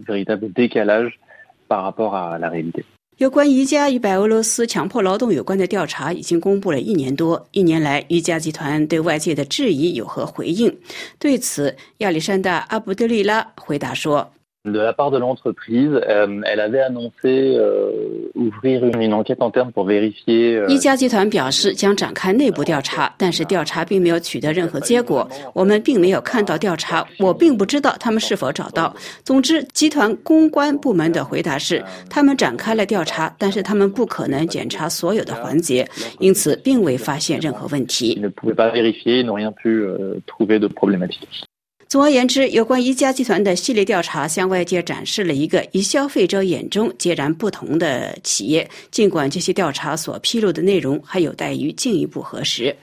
[3.16, 10.78] 有关宜家与白俄罗斯强迫劳动有关的调查已经公布了一年多，一年来宜家集团对外界的质疑有何回应？
[11.18, 14.34] 对此，亚历山大·阿卜德利拉回答说。
[14.64, 15.90] De la part de l'entreprise,
[16.46, 17.60] elle avait annoncé
[18.36, 20.64] ouvrir une enquête interne pour vérifier.
[20.68, 25.28] 一家集团表示将展开内部调查，但是调查并没有取得任何结果。
[25.54, 28.96] 我们并没有看到调查，我并不知道他们是否找到。
[29.24, 35.88] 总之，集团公关部门的回答是，他们展开了调查，但是他们不可能检查所有的环节，
[36.20, 38.22] 因此并未发现任何问题。
[41.92, 48.66] 总而言之，有关宜家集团的系列调查向外界展示了一个以消费者眼中截然不同的企业。
[48.92, 52.74] 尽管这些调查所披露的内容还有待于进一步核实。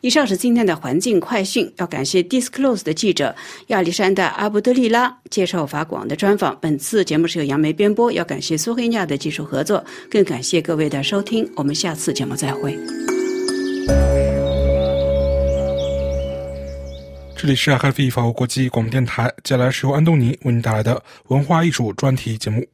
[0.00, 3.36] 以上是今天的环境快讯，要感谢 Disclose 的记者
[3.66, 6.56] 亚历山大·阿布德利拉接受法广的专访。
[6.58, 11.46] 本次节目是由杨梅编播，要感谢苏黑亚的技术合作，更感谢各位的收听。
[11.54, 12.74] 我们下次节目再会。
[17.44, 22.66] 这里是 f 菲法国国际广播电台，接下来是由安东尼为您带来的文化艺术专题节目。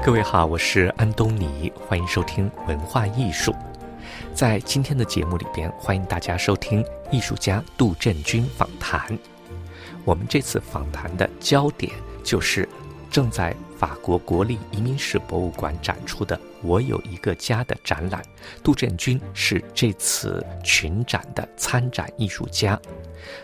[0.00, 3.52] 各位好，我是安东尼，欢迎收听文化艺术。
[4.32, 9.18] 在今天的节目里边，欢迎大家收听艺术家杜振军访谈。
[10.04, 11.92] 我们这次访谈的焦点
[12.22, 12.68] 就是
[13.10, 18.22] 正在法国国立移民史博物馆展出的《我有一个家》的展览。
[18.62, 22.78] 杜振军是这次群展的参展艺术家。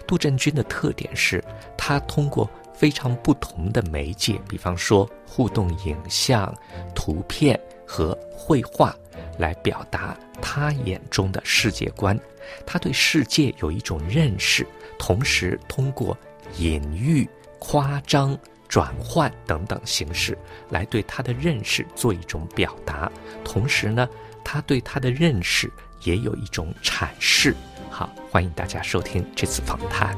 [0.06, 1.42] 杜振军的特点是
[1.76, 6.54] 他通过非常不同的媒介，比方说互动影像、
[6.94, 8.94] 图片和绘画，
[9.38, 12.18] 来表达他眼中的世界观。
[12.66, 14.66] 他对世界有一种认识，
[14.98, 16.16] 同时通过。
[16.58, 17.28] 隐喻、
[17.58, 18.36] 夸张、
[18.68, 20.36] 转换等等形式，
[20.68, 23.10] 来对他的认识做一种表达。
[23.44, 24.08] 同时呢，
[24.44, 25.70] 他对他的认识
[26.04, 27.54] 也有一种阐释。
[27.88, 30.16] 好，欢迎大家收听这次访谈。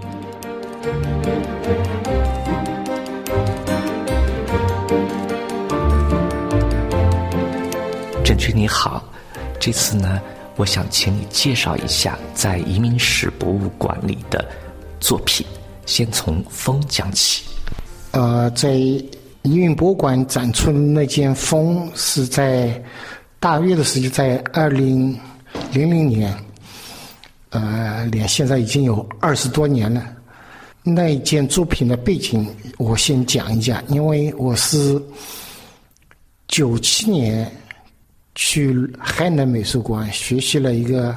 [8.25, 9.05] 郑军你好，
[9.59, 10.21] 这次呢，
[10.57, 14.45] 我想请你介绍一下在移民史博物馆里的
[15.01, 15.47] 作品。
[15.87, 17.45] 先从风讲起。
[18.13, 19.05] 呃，在移
[19.43, 22.83] 民博物馆展出的那件风是在
[23.41, 25.19] 大约的时间在二零
[25.73, 26.33] 零零年，
[27.51, 30.07] 呃，连现在已经有二十多年了。
[30.85, 35.01] 那一件作品的背景我先讲一下，因为我是
[36.49, 37.51] 九七年
[38.35, 41.17] 去海南美术馆学习了一个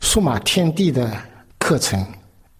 [0.00, 1.12] 数码天地的
[1.58, 2.04] 课程。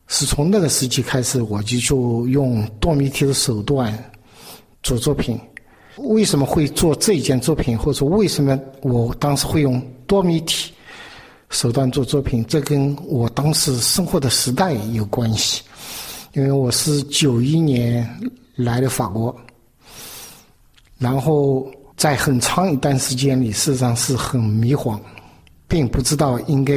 [0.09, 3.93] 是从那个时期开始，我就就用多媒体的手段
[4.83, 5.39] 做作品。
[5.99, 10.73] 为什么会做这一件作品，或者说为什么我当时会用多媒体
[11.51, 12.43] 手段做作品？
[12.47, 15.63] 这跟我当时生活的时代有关系。
[16.33, 18.09] 因为我是九一年
[18.55, 19.35] 来的法国，
[20.99, 24.99] 然后在很长一段时间里，事实上是很迷惘，
[25.67, 26.75] 并不知道应该。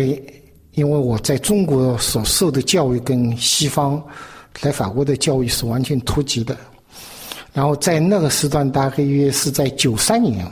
[0.73, 4.01] 因为我在中国所受的教育跟西方
[4.61, 6.55] 来法国的教育是完全脱节的，
[7.53, 10.45] 然后在那个时段，大概约是在九三年，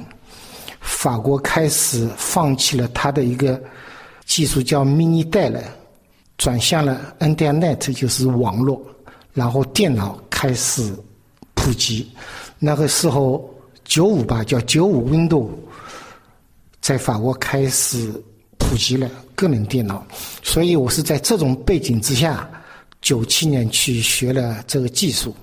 [0.82, 3.62] 法国开始放弃了它的一个
[4.26, 5.64] 技术叫 mini 带了，
[6.38, 8.82] 转向了 Internet，就是网络，
[9.34, 10.94] 然后电脑开始
[11.54, 12.12] 普及。
[12.58, 13.50] 那个时候
[13.86, 15.48] 九五吧，叫九五 Window，
[16.82, 18.12] 在法国开始
[18.58, 19.10] 普及了。
[19.40, 20.06] 个人电脑，
[20.44, 22.50] 所以我是在这种背景之下，
[23.02, 25.34] 九七年去学了这个技术。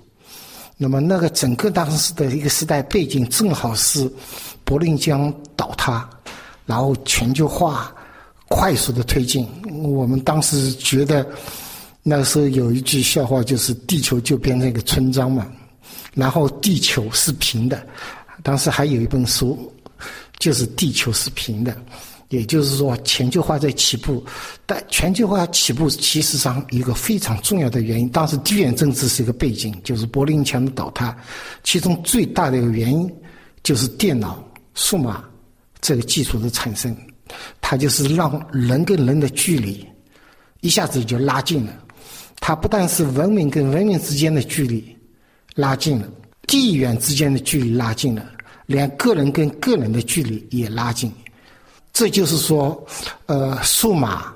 [0.76, 4.06] 那么那个整个当时的一个时代背景，正好是
[4.64, 6.06] 柏林江倒塌，
[6.66, 7.90] 然后全球化
[8.48, 9.48] 快速的推进。
[9.82, 11.26] 我们当时觉得，
[12.02, 15.46] 那时候有一句笑话，就是地球就变成一个村庄嘛，
[16.12, 17.82] 然后地球是平的。
[18.42, 19.72] 当时还有一本书，
[20.38, 21.74] 就是地球是平的。
[22.28, 24.24] 也就是说，全球化在起步，
[24.66, 31.16] 但全球化起步其实上一个非常重要的原因，当时地缘政治是一个背景，就是柏林墙的倒塌，
[31.62, 33.08] 其中最大的一个原因
[33.62, 34.42] 就是电脑、
[34.74, 35.24] 数码
[35.80, 36.96] 这个技术的产生，
[37.60, 39.86] 它就是让人跟人的距离
[40.62, 41.72] 一下子就拉近了，
[42.40, 44.84] 它不但是文明跟文明之间的距离
[45.54, 46.08] 拉近了，
[46.48, 48.26] 地缘之间的距离拉近了，
[48.66, 51.12] 连个人跟个人的距离也拉近。
[51.98, 52.86] 这就是说，
[53.24, 54.30] 呃，数码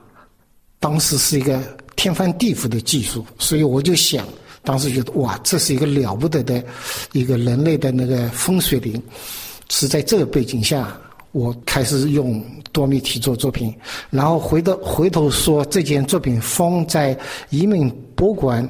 [0.78, 1.60] 当时是一个
[1.94, 4.26] 天翻地覆的技术，所以我就想，
[4.64, 6.64] 当时觉得哇，这是一个了不得的
[7.12, 8.98] 一个人类的那个风水林。
[9.68, 10.98] 是在这个背景下，
[11.32, 12.42] 我开始用
[12.72, 13.74] 多媒体做作品。
[14.08, 17.14] 然后回头回头说这件作品风在
[17.50, 18.66] 移民博物馆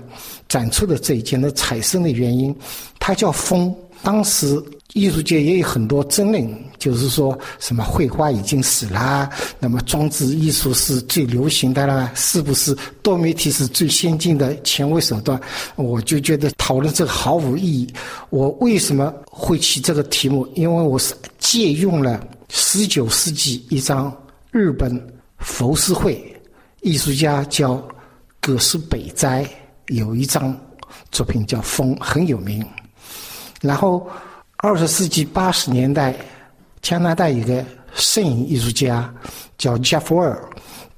[0.48, 2.52] 展出的这一件的产生的原因，
[2.98, 3.72] 它叫风。
[4.02, 4.60] 当时
[4.92, 15.40] 艺术界也有很多争论，就是说什么绘画已经死了，那么装置艺术是最流行的了，是不是多媒体是最先进的前卫手段？
[15.76, 17.92] 我就觉得讨论这个毫无意义。
[18.30, 20.44] 我为什么会起这个题目？
[20.54, 24.12] 因为我是借用了十九世纪一张
[24.50, 25.00] 日本
[25.38, 26.20] 浮世绘
[26.80, 27.80] 艺术家叫
[28.40, 29.48] 葛饰北斋
[29.86, 30.58] 有一张
[31.12, 32.66] 作品叫《风》，很有名，
[33.60, 34.04] 然后。
[34.62, 36.14] 二十世纪八十年代，
[36.82, 39.10] 加拿大一个摄影艺术家
[39.56, 40.38] 叫 Jeff Wall，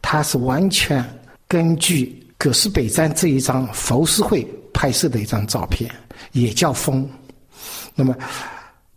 [0.01, 1.05] 他是完全
[1.47, 4.45] 根据葛斯北站这一张浮世绘
[4.75, 5.89] 拍摄的一张照片，
[6.33, 7.09] 也叫风。
[7.95, 8.17] 那么，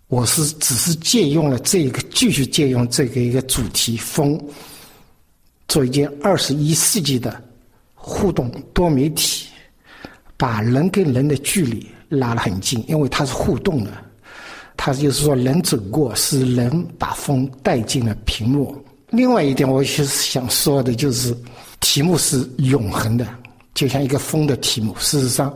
[0.08, 4.44] 我是只是借用了这个，继续借用这个一个主题风，
[5.68, 7.40] 做一件二十一世纪的
[7.94, 9.46] 互动多媒体，
[10.36, 13.92] 把人跟人的距离拉得很近，因为它是互动的。
[14.78, 18.76] 他就是说，人走过是人把风带进了屏幕。
[19.10, 21.36] 另外一点，我其实想说的就是，
[21.80, 23.28] 题目是永恒的，
[23.74, 24.96] 就像一个风的题目。
[25.00, 25.54] 事实上，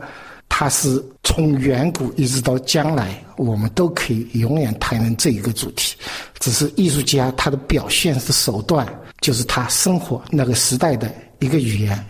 [0.48, 5.96] 它是从远古一直到将来，我们都可以永远谈论这一个主题。
[6.38, 8.86] 只是艺术家他的表现的手段，
[9.20, 12.06] 就是他生活那个时代的一个语言，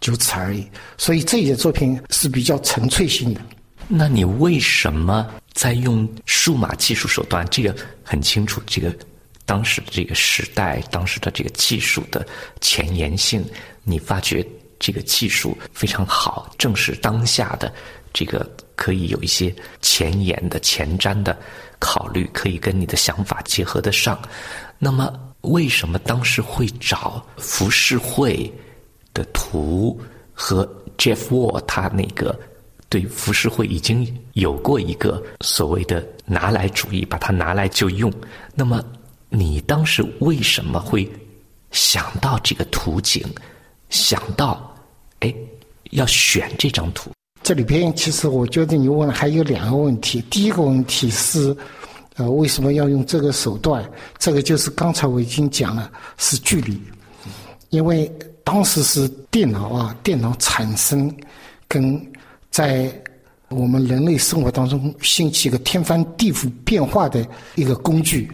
[0.00, 0.66] 就此而已。
[0.96, 3.40] 所以这些作品是比较纯粹性的。
[3.86, 5.26] 那你为什么
[5.58, 7.44] 在用数码技术手段？
[7.50, 8.96] 这个很清楚，这个
[9.44, 12.24] 当时的这个时代，当时的这个技术的
[12.60, 13.44] 前沿性，
[13.82, 14.46] 你发觉
[14.78, 17.74] 这个技术非常好，正是当下的
[18.12, 19.52] 这个可以有一些
[19.82, 21.36] 前沿的前瞻的
[21.80, 24.16] 考虑，可以跟你的想法结合得上。
[24.78, 28.48] 那么，为什么当时会找浮世绘
[29.12, 30.00] 的图
[30.32, 30.64] 和
[30.96, 32.38] Jeff Wall 他那个？
[32.90, 38.10] 对浮世绘已经有过一个所谓的拿来主义，把它拿来就用。
[38.54, 38.82] 那么，
[39.28, 41.06] 你当时为什么会
[41.70, 43.22] 想到这个图景，
[43.90, 44.74] 想到
[45.20, 45.34] 哎
[45.90, 47.10] 要选这张图？
[47.42, 50.22] 这里边其实我觉得你问还有两个问题。
[50.30, 51.54] 第一个问题是，
[52.16, 53.84] 呃，为什么要用这个手段？
[54.18, 56.80] 这个就是刚才我已经讲了，是距离，
[57.68, 58.10] 因为
[58.42, 61.14] 当时是电脑啊，电脑产生
[61.68, 62.02] 跟。
[62.50, 62.92] 在
[63.48, 68.30] 我们人类生活当中兴起一个天翻地覆变化的一个工具，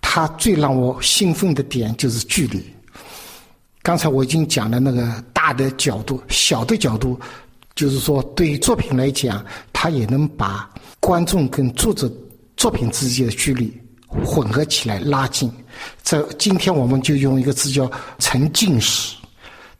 [0.00, 2.62] 它最让我兴奋的点就是距离。
[3.82, 7.18] 刚才我已经讲了那个大的角度、小的角度，
[7.74, 12.10] 就是说对作品来讲，它也能把观众跟作者
[12.56, 13.72] 作品之间的距离
[14.08, 15.50] 混合起来拉近。
[16.02, 19.16] 这今天我们就用一个字叫沉浸式。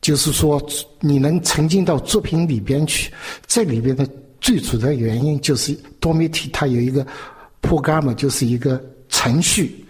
[0.00, 0.60] 就是说，
[1.00, 3.12] 你能沉浸到作品里边去，
[3.46, 4.08] 这里边的
[4.40, 7.06] 最主要原因就是多媒体它有一个
[7.60, 9.84] program，就是一个程序，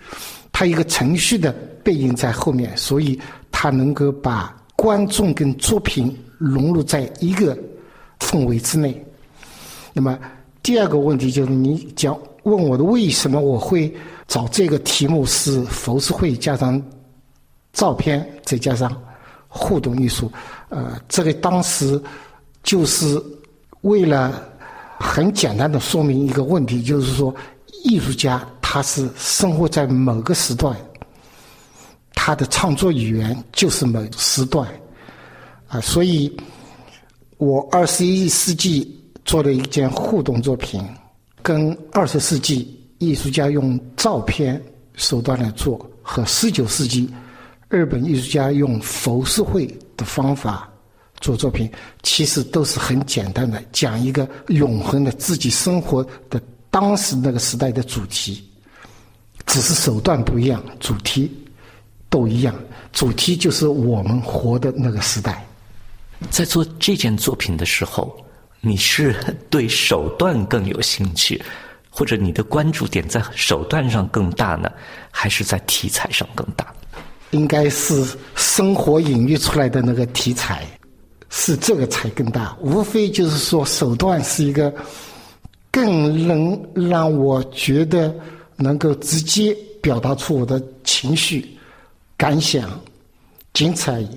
[0.51, 1.53] 它一个程序的
[1.85, 3.19] 背影在后面，所以
[3.53, 7.57] 它能够把观众跟作品融入在一个
[8.19, 9.01] 氛围之内。
[9.93, 10.19] 那么
[10.61, 13.95] 第二个问题就是你讲问我的为什么我会
[14.27, 16.83] 找这个题目是浮世绘加上
[17.73, 18.91] 照片再加上。
[19.53, 20.31] 互动艺术，
[20.69, 22.01] 呃，这个当时
[22.63, 23.21] 就是
[23.81, 24.41] 为了
[24.97, 27.35] 很简单的说明一个问题，就是说，
[27.83, 30.77] 艺术家他是生活在某个时段，
[32.15, 34.69] 他的创作语言就是某时段，
[35.67, 36.33] 啊，所以
[37.39, 40.81] 我二十一世纪做了一件互动作品，
[41.43, 44.63] 跟二十世纪艺术家用照片
[44.95, 47.11] 手段来做，和十九世纪。
[47.71, 49.65] 日本艺术家用浮世绘
[49.97, 50.69] 的方法
[51.21, 51.71] 做作品，
[52.03, 58.45] 其实都是很简单的，讲一个永恒的自己生活的当时那个时代的主题，
[59.47, 61.31] 只是手段不一样，主题
[62.09, 62.53] 都一样。
[62.93, 65.47] 主题就是我们活的那个时代。
[66.29, 68.15] 在做这件作品的时候，
[68.61, 69.15] 你是
[69.49, 71.41] 对手段更有兴趣，
[71.89, 74.69] 或者你的关注点在手段上更大呢，
[75.13, 76.67] 还是在题材上更大？
[77.31, 78.05] 应该是
[78.35, 80.67] 生活隐喻出来的那个题材，
[81.29, 82.57] 是这个才更大。
[82.61, 84.73] 无非就是说手段是一个
[85.71, 88.15] 更能让我觉得
[88.57, 91.57] 能够直接表达出我的情绪、
[92.17, 92.69] 感想，
[93.53, 94.09] 仅此而已。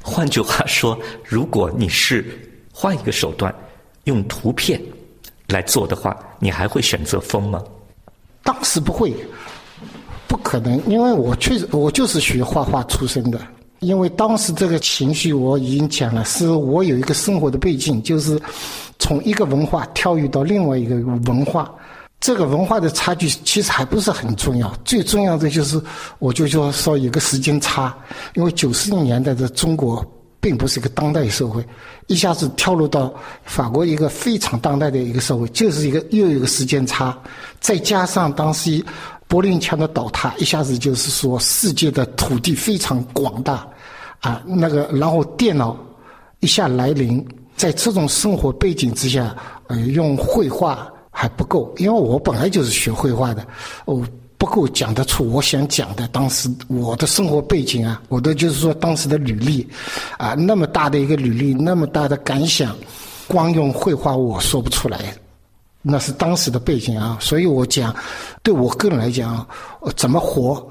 [0.00, 2.24] 换句话说，如果你是
[2.72, 3.52] 换一个手段，
[4.04, 4.80] 用图片
[5.48, 7.62] 来做的话，你还会选择风吗？
[8.42, 9.12] 当时不会。
[10.54, 13.40] 可能，因为我确实我就是学画画出身的。
[13.80, 18.40] 因为当时这个情绪我已经讲了，是我有一个生活的背景，就是
[19.00, 21.68] 从一个文化跳跃到另外一个文化，
[22.20, 25.82] 这个文化的差距其实还不是很重要，最重要的就是
[26.20, 27.92] 我就说说有个时间差，
[28.34, 30.06] 因为九十年代的中国
[30.40, 31.66] 并不是一个当代社会，
[32.06, 37.18] 一下子跳入到法国一个非常当代的一个社会，就是一个又有一个时间差，
[37.60, 38.82] 再加上当时
[39.34, 43.66] 柏林墙的倒塌，一下子就是说世界的土地非常广大，
[44.20, 45.76] 啊，那个然后电脑
[46.38, 47.26] 一下来临，
[47.56, 49.34] 在这种生活背景之下，
[49.66, 50.88] 呃，用绘画。
[51.16, 53.44] 还不够，因为我本来就是学绘画的，
[53.84, 54.04] 我
[54.36, 56.08] 不够讲得出我想讲的。
[56.08, 59.64] 当时我的生活背景啊，我的就是说当时的履历，
[60.18, 62.76] 啊，那么大的一个履历，那么大的感想，
[63.28, 65.14] 光用绘画我说不出来，
[65.86, 67.16] 那是当时的背景啊。
[67.20, 67.94] 所以我讲，
[68.42, 69.46] 对我个人来讲，
[69.94, 70.68] 怎么活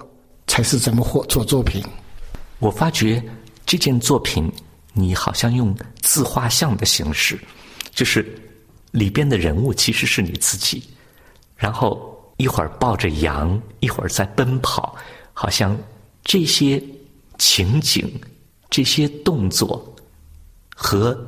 [0.48, 1.82] 才是怎么活做作品。
[2.60, 3.24] 我发觉
[3.66, 4.52] 这件作品，
[4.92, 7.40] 你好像用自画像的形式，
[7.94, 8.26] 就是。
[8.94, 10.84] 里边的人物其实是你自己，
[11.56, 14.96] 然后一会儿抱着羊，一会儿在奔跑，
[15.34, 15.76] 好像
[16.24, 16.80] 这些
[17.40, 18.08] 情景、
[18.70, 19.84] 这些动作
[20.76, 21.20] 和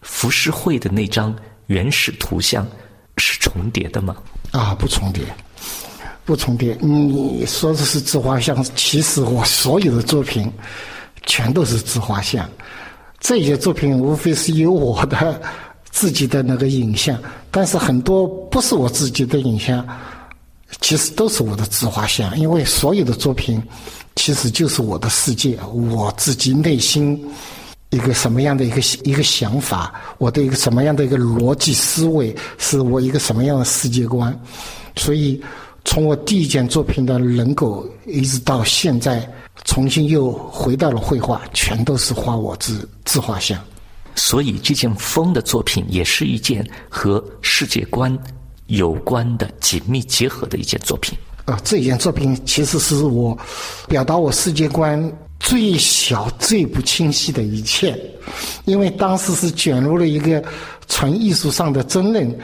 [0.00, 2.66] 浮世绘的那张原始图像
[3.16, 4.16] 是重叠的吗？
[4.50, 5.22] 啊，不重叠，
[6.24, 6.76] 不重叠。
[6.80, 10.50] 你说的是自画像，其实我所有的作品
[11.24, 12.48] 全都是自画像，
[13.20, 15.40] 这些作品无非是有我的。
[15.90, 17.16] 自己的那个影像，
[17.52, 19.86] 但是很多不是我自己的影像，
[20.80, 22.36] 其实都是我的自画像。
[22.36, 23.62] 因为所有的作品，
[24.16, 27.24] 其实就是我的世界，我自己内心
[27.94, 34.36] 一个什么样的一个一个想法，我的一个什么样的一个逻辑思维，是我一个什么样的世界观。
[34.96, 35.40] 所以，
[35.84, 39.28] 从我第一件作品的人狗，一直到现在，
[39.64, 43.58] 重新又回到了绘画，全都是画我自自画像。
[44.16, 48.16] 所以，这件风的作品也是一件和世界观
[48.66, 51.16] 有关的紧密结合的一件作品。
[51.44, 53.36] 啊，这件作品其实是我
[53.86, 55.12] 表达我世界观
[55.44, 57.94] 最小、最不清晰的一切，
[58.64, 60.42] 因为当时是卷入了一个
[60.88, 62.34] 纯艺术上的争论，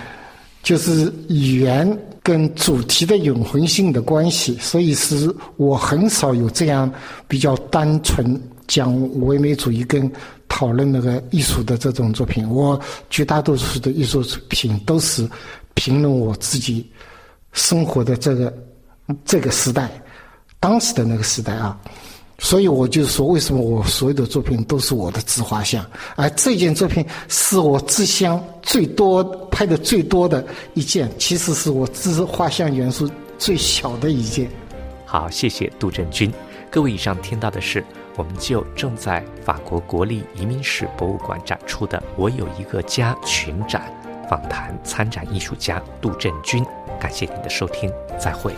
[0.62, 6.92] 就是语言跟主题的永恒性的关系，所以是我很少有这样
[7.26, 10.08] 比较单纯讲唯美主义跟。
[10.52, 12.78] 讨论那个艺术的这种作品，我
[13.08, 15.26] 绝大多数的艺术品都是
[15.74, 16.84] 评论我自己
[17.52, 18.52] 生活的这个
[19.24, 19.88] 这个时代，
[20.58, 21.80] 当时的那个时代啊。
[22.40, 25.84] 所以我就说，为什么我所有的作品都是我的自画像？
[26.16, 34.48] 而这件作品是我自相最多拍的最多的一件，其实是我自画像元素最小的一件。
[35.06, 36.32] 好，谢谢杜振军。
[36.70, 37.84] 各位，以上听到的是。
[38.16, 43.90] 我们就正在法国国立移民史博物馆展出的《我有一个家》群展，
[44.28, 46.62] 访谈参展艺术家杜振军。
[46.98, 48.52] 感谢您的收听，再会。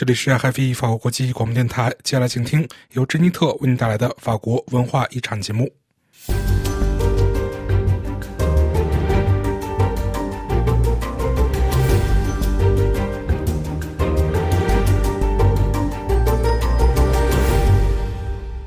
[0.00, 5.70] 这里是 FI 法国国际广播电台，接下来请听由珍妮特为您带来的法国文化遗产节目。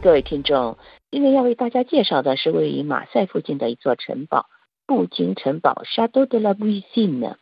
[0.03, 0.77] 各位听众，
[1.09, 4.45] 今天要为大家介绍的是位于马赛附近的一座城堡——
[4.85, 7.37] 布金城堡 （Chateau de la Buisine）。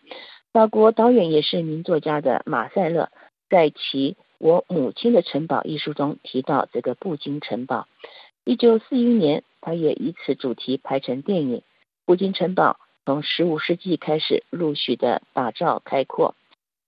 [0.54, 3.10] 法国导演也是名作家的马赛勒，
[3.52, 7.86] 在其《我母亲的城堡》一书中提到这个布金城堡。
[8.46, 11.62] 一九四一年，他也以此主题拍成电影。
[12.06, 16.34] 布金城堡从十五世纪开始陆续的打造开阔。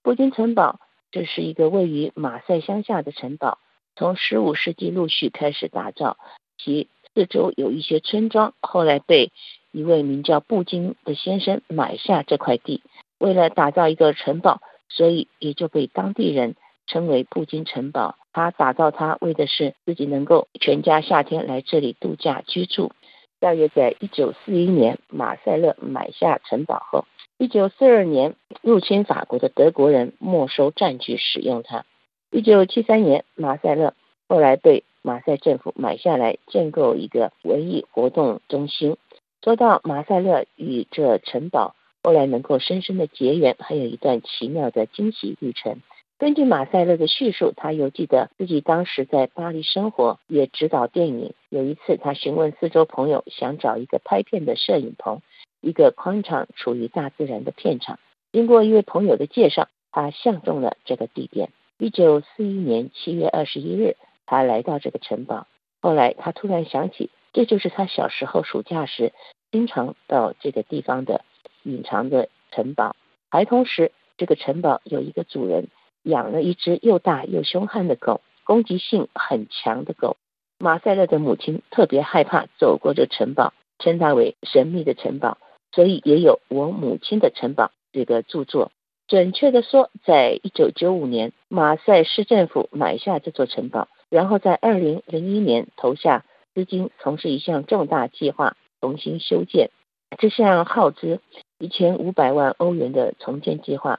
[0.02, 3.58] 布金城堡这是一个位于马赛乡下的城堡。
[3.94, 6.16] 从十五世纪陆续开始打造，
[6.56, 9.30] 其四周有一些村庄，后来被
[9.70, 12.82] 一位名叫布金的先生买下这块地，
[13.18, 16.56] 为了打造一个城堡，所以也就被当地人
[16.86, 18.16] 称为布金城堡。
[18.32, 22.92] 他打造它为的是自己能够全家夏天来这里度假居住。
[23.38, 27.04] 大约在一九四一年，马塞勒买下城堡后，
[27.38, 31.84] 一九四二年入侵法国的德国人没收占据使用它。
[32.30, 33.94] 一九七三年，马塞勒
[34.28, 38.96] 后来被马赛政府买下来，建构一个文艺活动中心。
[39.42, 45.78] 说到马塞勒与这城堡后来能够深深的结缘，还有一段奇妙的惊喜历程。
[46.18, 51.32] 根据马塞勒的叙述，他又记得自己当时在巴黎生活，也指导电影。
[51.48, 55.22] 有一次，他询问四周朋友，想找一个拍片的摄影棚，
[55.62, 57.98] 一个宽敞、处于大自然的片场。
[58.32, 61.48] 经过一位朋友的介绍，他相中了这个地点。
[61.78, 63.96] 一九四一年七月二十一日，
[64.26, 65.46] 他来到这个城堡。
[65.80, 69.14] 后来他突然想起，这就是他小时候暑假时
[69.50, 71.24] 经常到这个地方的
[71.64, 72.94] 隐藏的城堡。
[73.30, 75.66] 孩童时，这个城堡有一个主人
[76.02, 80.16] 养了一只又大又凶悍的狗，攻击性很强的狗。
[80.58, 85.38] 马塞勒的母亲特别害怕走过这城堡，称它为神秘的城堡，
[85.72, 88.70] 所以也有我母亲的城堡这个著作。
[89.08, 93.88] 准确的说，在一九九五年，马赛市政府买下这座城堡。
[94.08, 99.70] 然后在二零零一年投下资金，从事一项重大计划，重新修建。
[100.18, 101.20] 这项耗资
[101.64, 103.98] 一千五百万欧元的重建计划，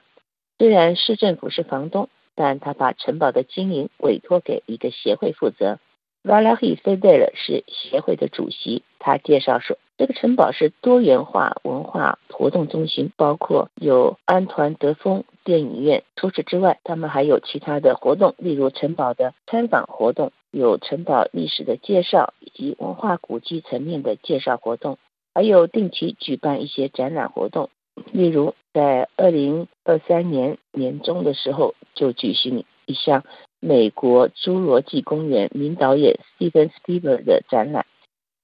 [0.56, 5.80] 虽然市政府是房东，但他把城堡的经营委托给一个协会负责。
[6.22, 9.76] Valery Fedel 是协会的主席，他介绍说。
[9.98, 16.04] 这个城堡是多元化文化活动中心，包括有安团德丰电影院。
[16.14, 24.98] 除此之外，他们还有其他的活动，例如城堡的参访活动，有城堡历史的介绍以及文化古迹层面的介绍活动，
[25.36, 27.68] 还有定期举办一些展览活动。
[28.10, 33.22] 例如，在二零二三年年中的时候，就举行一项
[33.60, 37.84] 美国侏罗纪公园名导演 Steven s p i e l e r 的展览。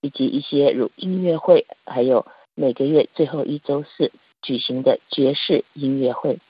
[0.03, 4.13] 以及一些如音乐会，还有每个月最后一周四
[4.43, 6.41] 举行的爵士音乐会。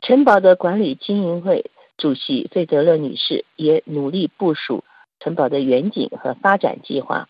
[0.00, 4.82] 城堡的管理经营会主席费德勒女士也努力部署
[5.20, 7.28] 城堡的远景和发展计划，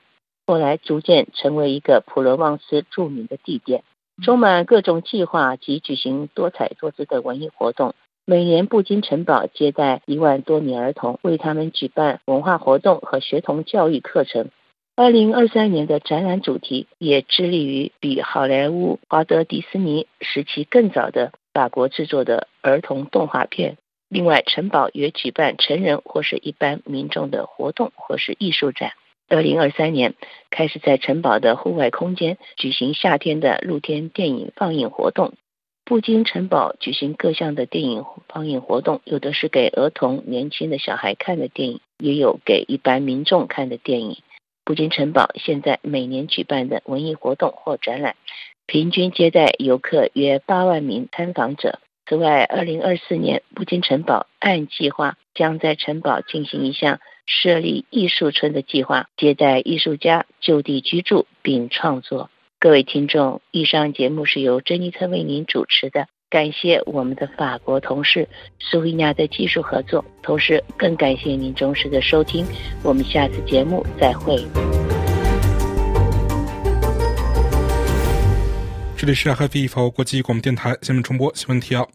[0.49, 3.85] 后来逐渐成为一个普罗旺斯著名的地点，
[4.23, 7.95] 充满各种计划及举行多彩多姿的文艺活动。
[8.25, 14.49] 每年布金城堡接待一万多名儿童，为他们举办文化活动和学童教育课程。
[14.97, 23.77] 二零二三年的展览主题也致力于比好莱坞、华德迪斯尼时期更早的法国制作的儿童动画片。
[24.09, 28.93] 另外，城堡也举办成人或是一般民众的活动或是艺术展。
[29.29, 30.15] 二零二三年
[30.51, 35.35] 开始在城堡的户外空间举行夏天的露天电影放映活动。
[35.85, 44.19] 布金城堡举行各项的电影放映活动，有的是给儿童、年轻的小孩看的电影，也有给一般民众看的电影。
[44.65, 48.17] 布金城堡现在每年举办的文艺活动或展览，
[48.67, 51.79] 平均接待游客约八万名参访者。
[52.09, 62.31] 此外，二零二四年布金城堡按计划将在城堡进行一项设立艺术村的计划，接待艺术家就地居住并创作。
[62.59, 66.07] 各位听众，以上节目是由珍妮特为您主持的。
[66.31, 68.27] 感谢我们的法国同事
[68.59, 72.47] 苏维亚的技术合作，同时更感谢您忠实的收听。
[72.83, 74.37] 我们下次节目再会。
[78.97, 81.89] 这里是 Happy 法国国际广播电台新闻重播新闻提要：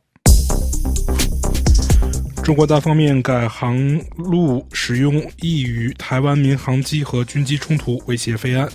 [2.44, 3.78] 中国单方面改航
[4.18, 8.70] 路使用易与台湾民航机和军机冲突，威胁飞安。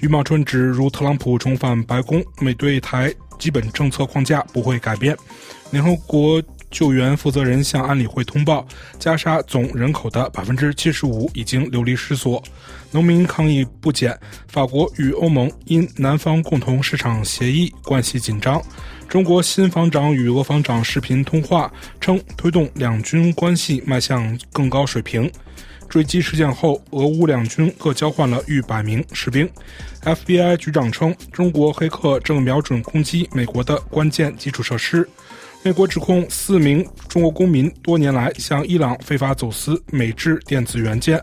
[0.00, 3.14] 余茂春指，如特朗普重返白宫，美对台。
[3.38, 5.14] 基本政策框架不会改变。
[5.70, 8.66] 联合国救援负责人向安理会通报，
[8.98, 12.42] 加沙总人口的百分之七十五已经流离失所。
[12.90, 14.18] 农民抗议不减。
[14.48, 18.60] 法国与欧盟因南方共同市场协议关系紧张。
[19.08, 25.30] 中国新防长与俄防长视频通话，称推动两军关系迈向更高水平。
[25.88, 29.48] 坠机事件后，俄乌两军各交换了逾百名士兵。
[30.02, 35.08] FBI 局长称，中国黑客正瞄准攻击美国的关键基础设施。
[35.62, 41.22] 美国指控四名中国公民多年来向伊朗非法走私美制电子元件。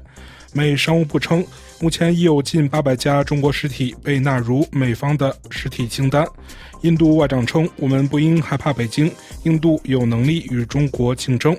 [0.53, 1.45] 美商务部称，
[1.79, 6.25] 目前已有近八百家中国实体被纳入美方的实体清单。
[6.83, 9.09] 印度外长称，我们不应害怕北京，
[9.43, 11.57] 印度有能力与中国竞争。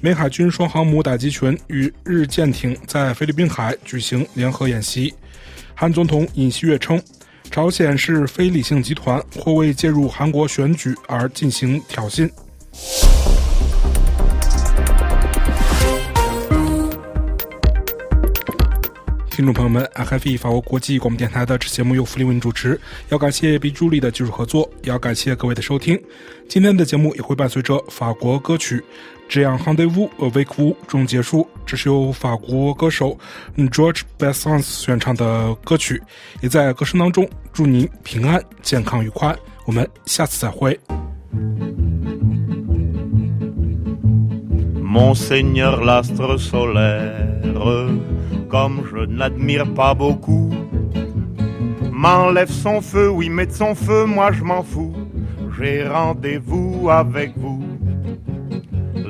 [0.00, 5.14] 美海军双航母打击群与日舰艇在菲律宾海举行联合演习。
[5.72, 7.00] 韩总统尹锡悦称，
[7.48, 12.28] 朝鲜是非理性集团，或为介入韩国选举而进行挑衅。
[19.36, 22.80] 听众朋友们，FFE 法国国际广播电台的这节目由福利为您主持，
[23.10, 26.00] 要感谢 B 助力的技术合作，也要感谢各位的收听。
[26.48, 28.78] 今天的节目也会伴随着法国歌曲
[29.28, 33.14] 《这样 Rendezvous avec vous》中结束，这是由法国歌手
[33.58, 36.02] George Brassens 选唱的歌曲，
[36.40, 39.36] 也在歌声当中祝您平安、健康、愉快。
[39.66, 40.80] 我们下次再会。
[44.82, 48.15] Monseigneur l'astre solaire。
[48.48, 50.50] Comme je n'admire pas beaucoup.
[51.92, 54.94] M'enlève son feu, oui, met son feu, moi je m'en fous.
[55.58, 57.64] J'ai rendez-vous avec vous.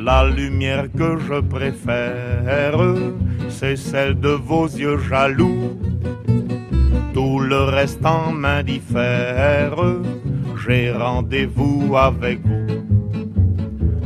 [0.04, 2.78] La lumière que je préfère,
[3.48, 5.76] c'est celle de vos yeux jaloux.
[7.12, 9.74] Tout le reste en main diffère,
[10.64, 12.66] j'ai rendez-vous avec vous.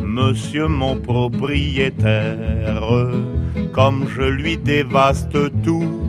[0.02, 2.82] Monsieur mon propriétaire,
[3.72, 6.02] comme je lui dévaste tout.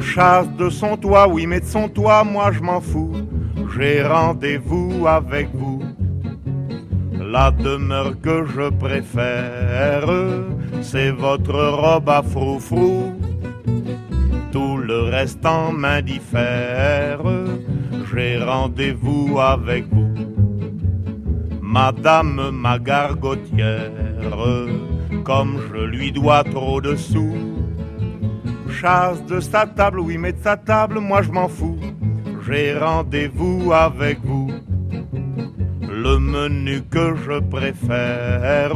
[0.00, 3.12] Chasse de son toit, oui mais de son toit, moi je m'en fous.
[3.74, 5.82] J'ai rendez-vous avec vous.
[7.18, 10.06] La demeure que je préfère,
[10.82, 13.14] c'est votre robe à froufrou.
[14.50, 17.20] Tout le reste en main diffère,
[18.12, 20.12] j'ai rendez-vous avec vous.
[21.62, 23.80] Madame ma gargotière,
[25.24, 27.36] comme je lui dois trop de sous.
[28.70, 31.78] Chasse de sa table, oui mais de sa table, moi je m'en fous.
[32.46, 34.50] J'ai rendez-vous avec vous.
[35.88, 38.72] Le menu que je préfère,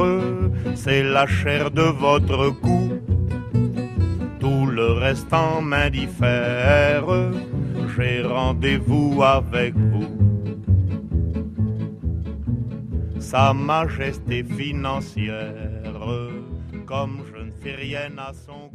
[0.76, 2.92] c'est la chair de votre cou.
[4.38, 7.04] Tout le reste en main diffère,
[7.96, 10.16] j'ai rendez-vous avec vous.
[13.18, 15.75] Sa majesté financière,
[16.86, 18.70] comme je ne fais rien à son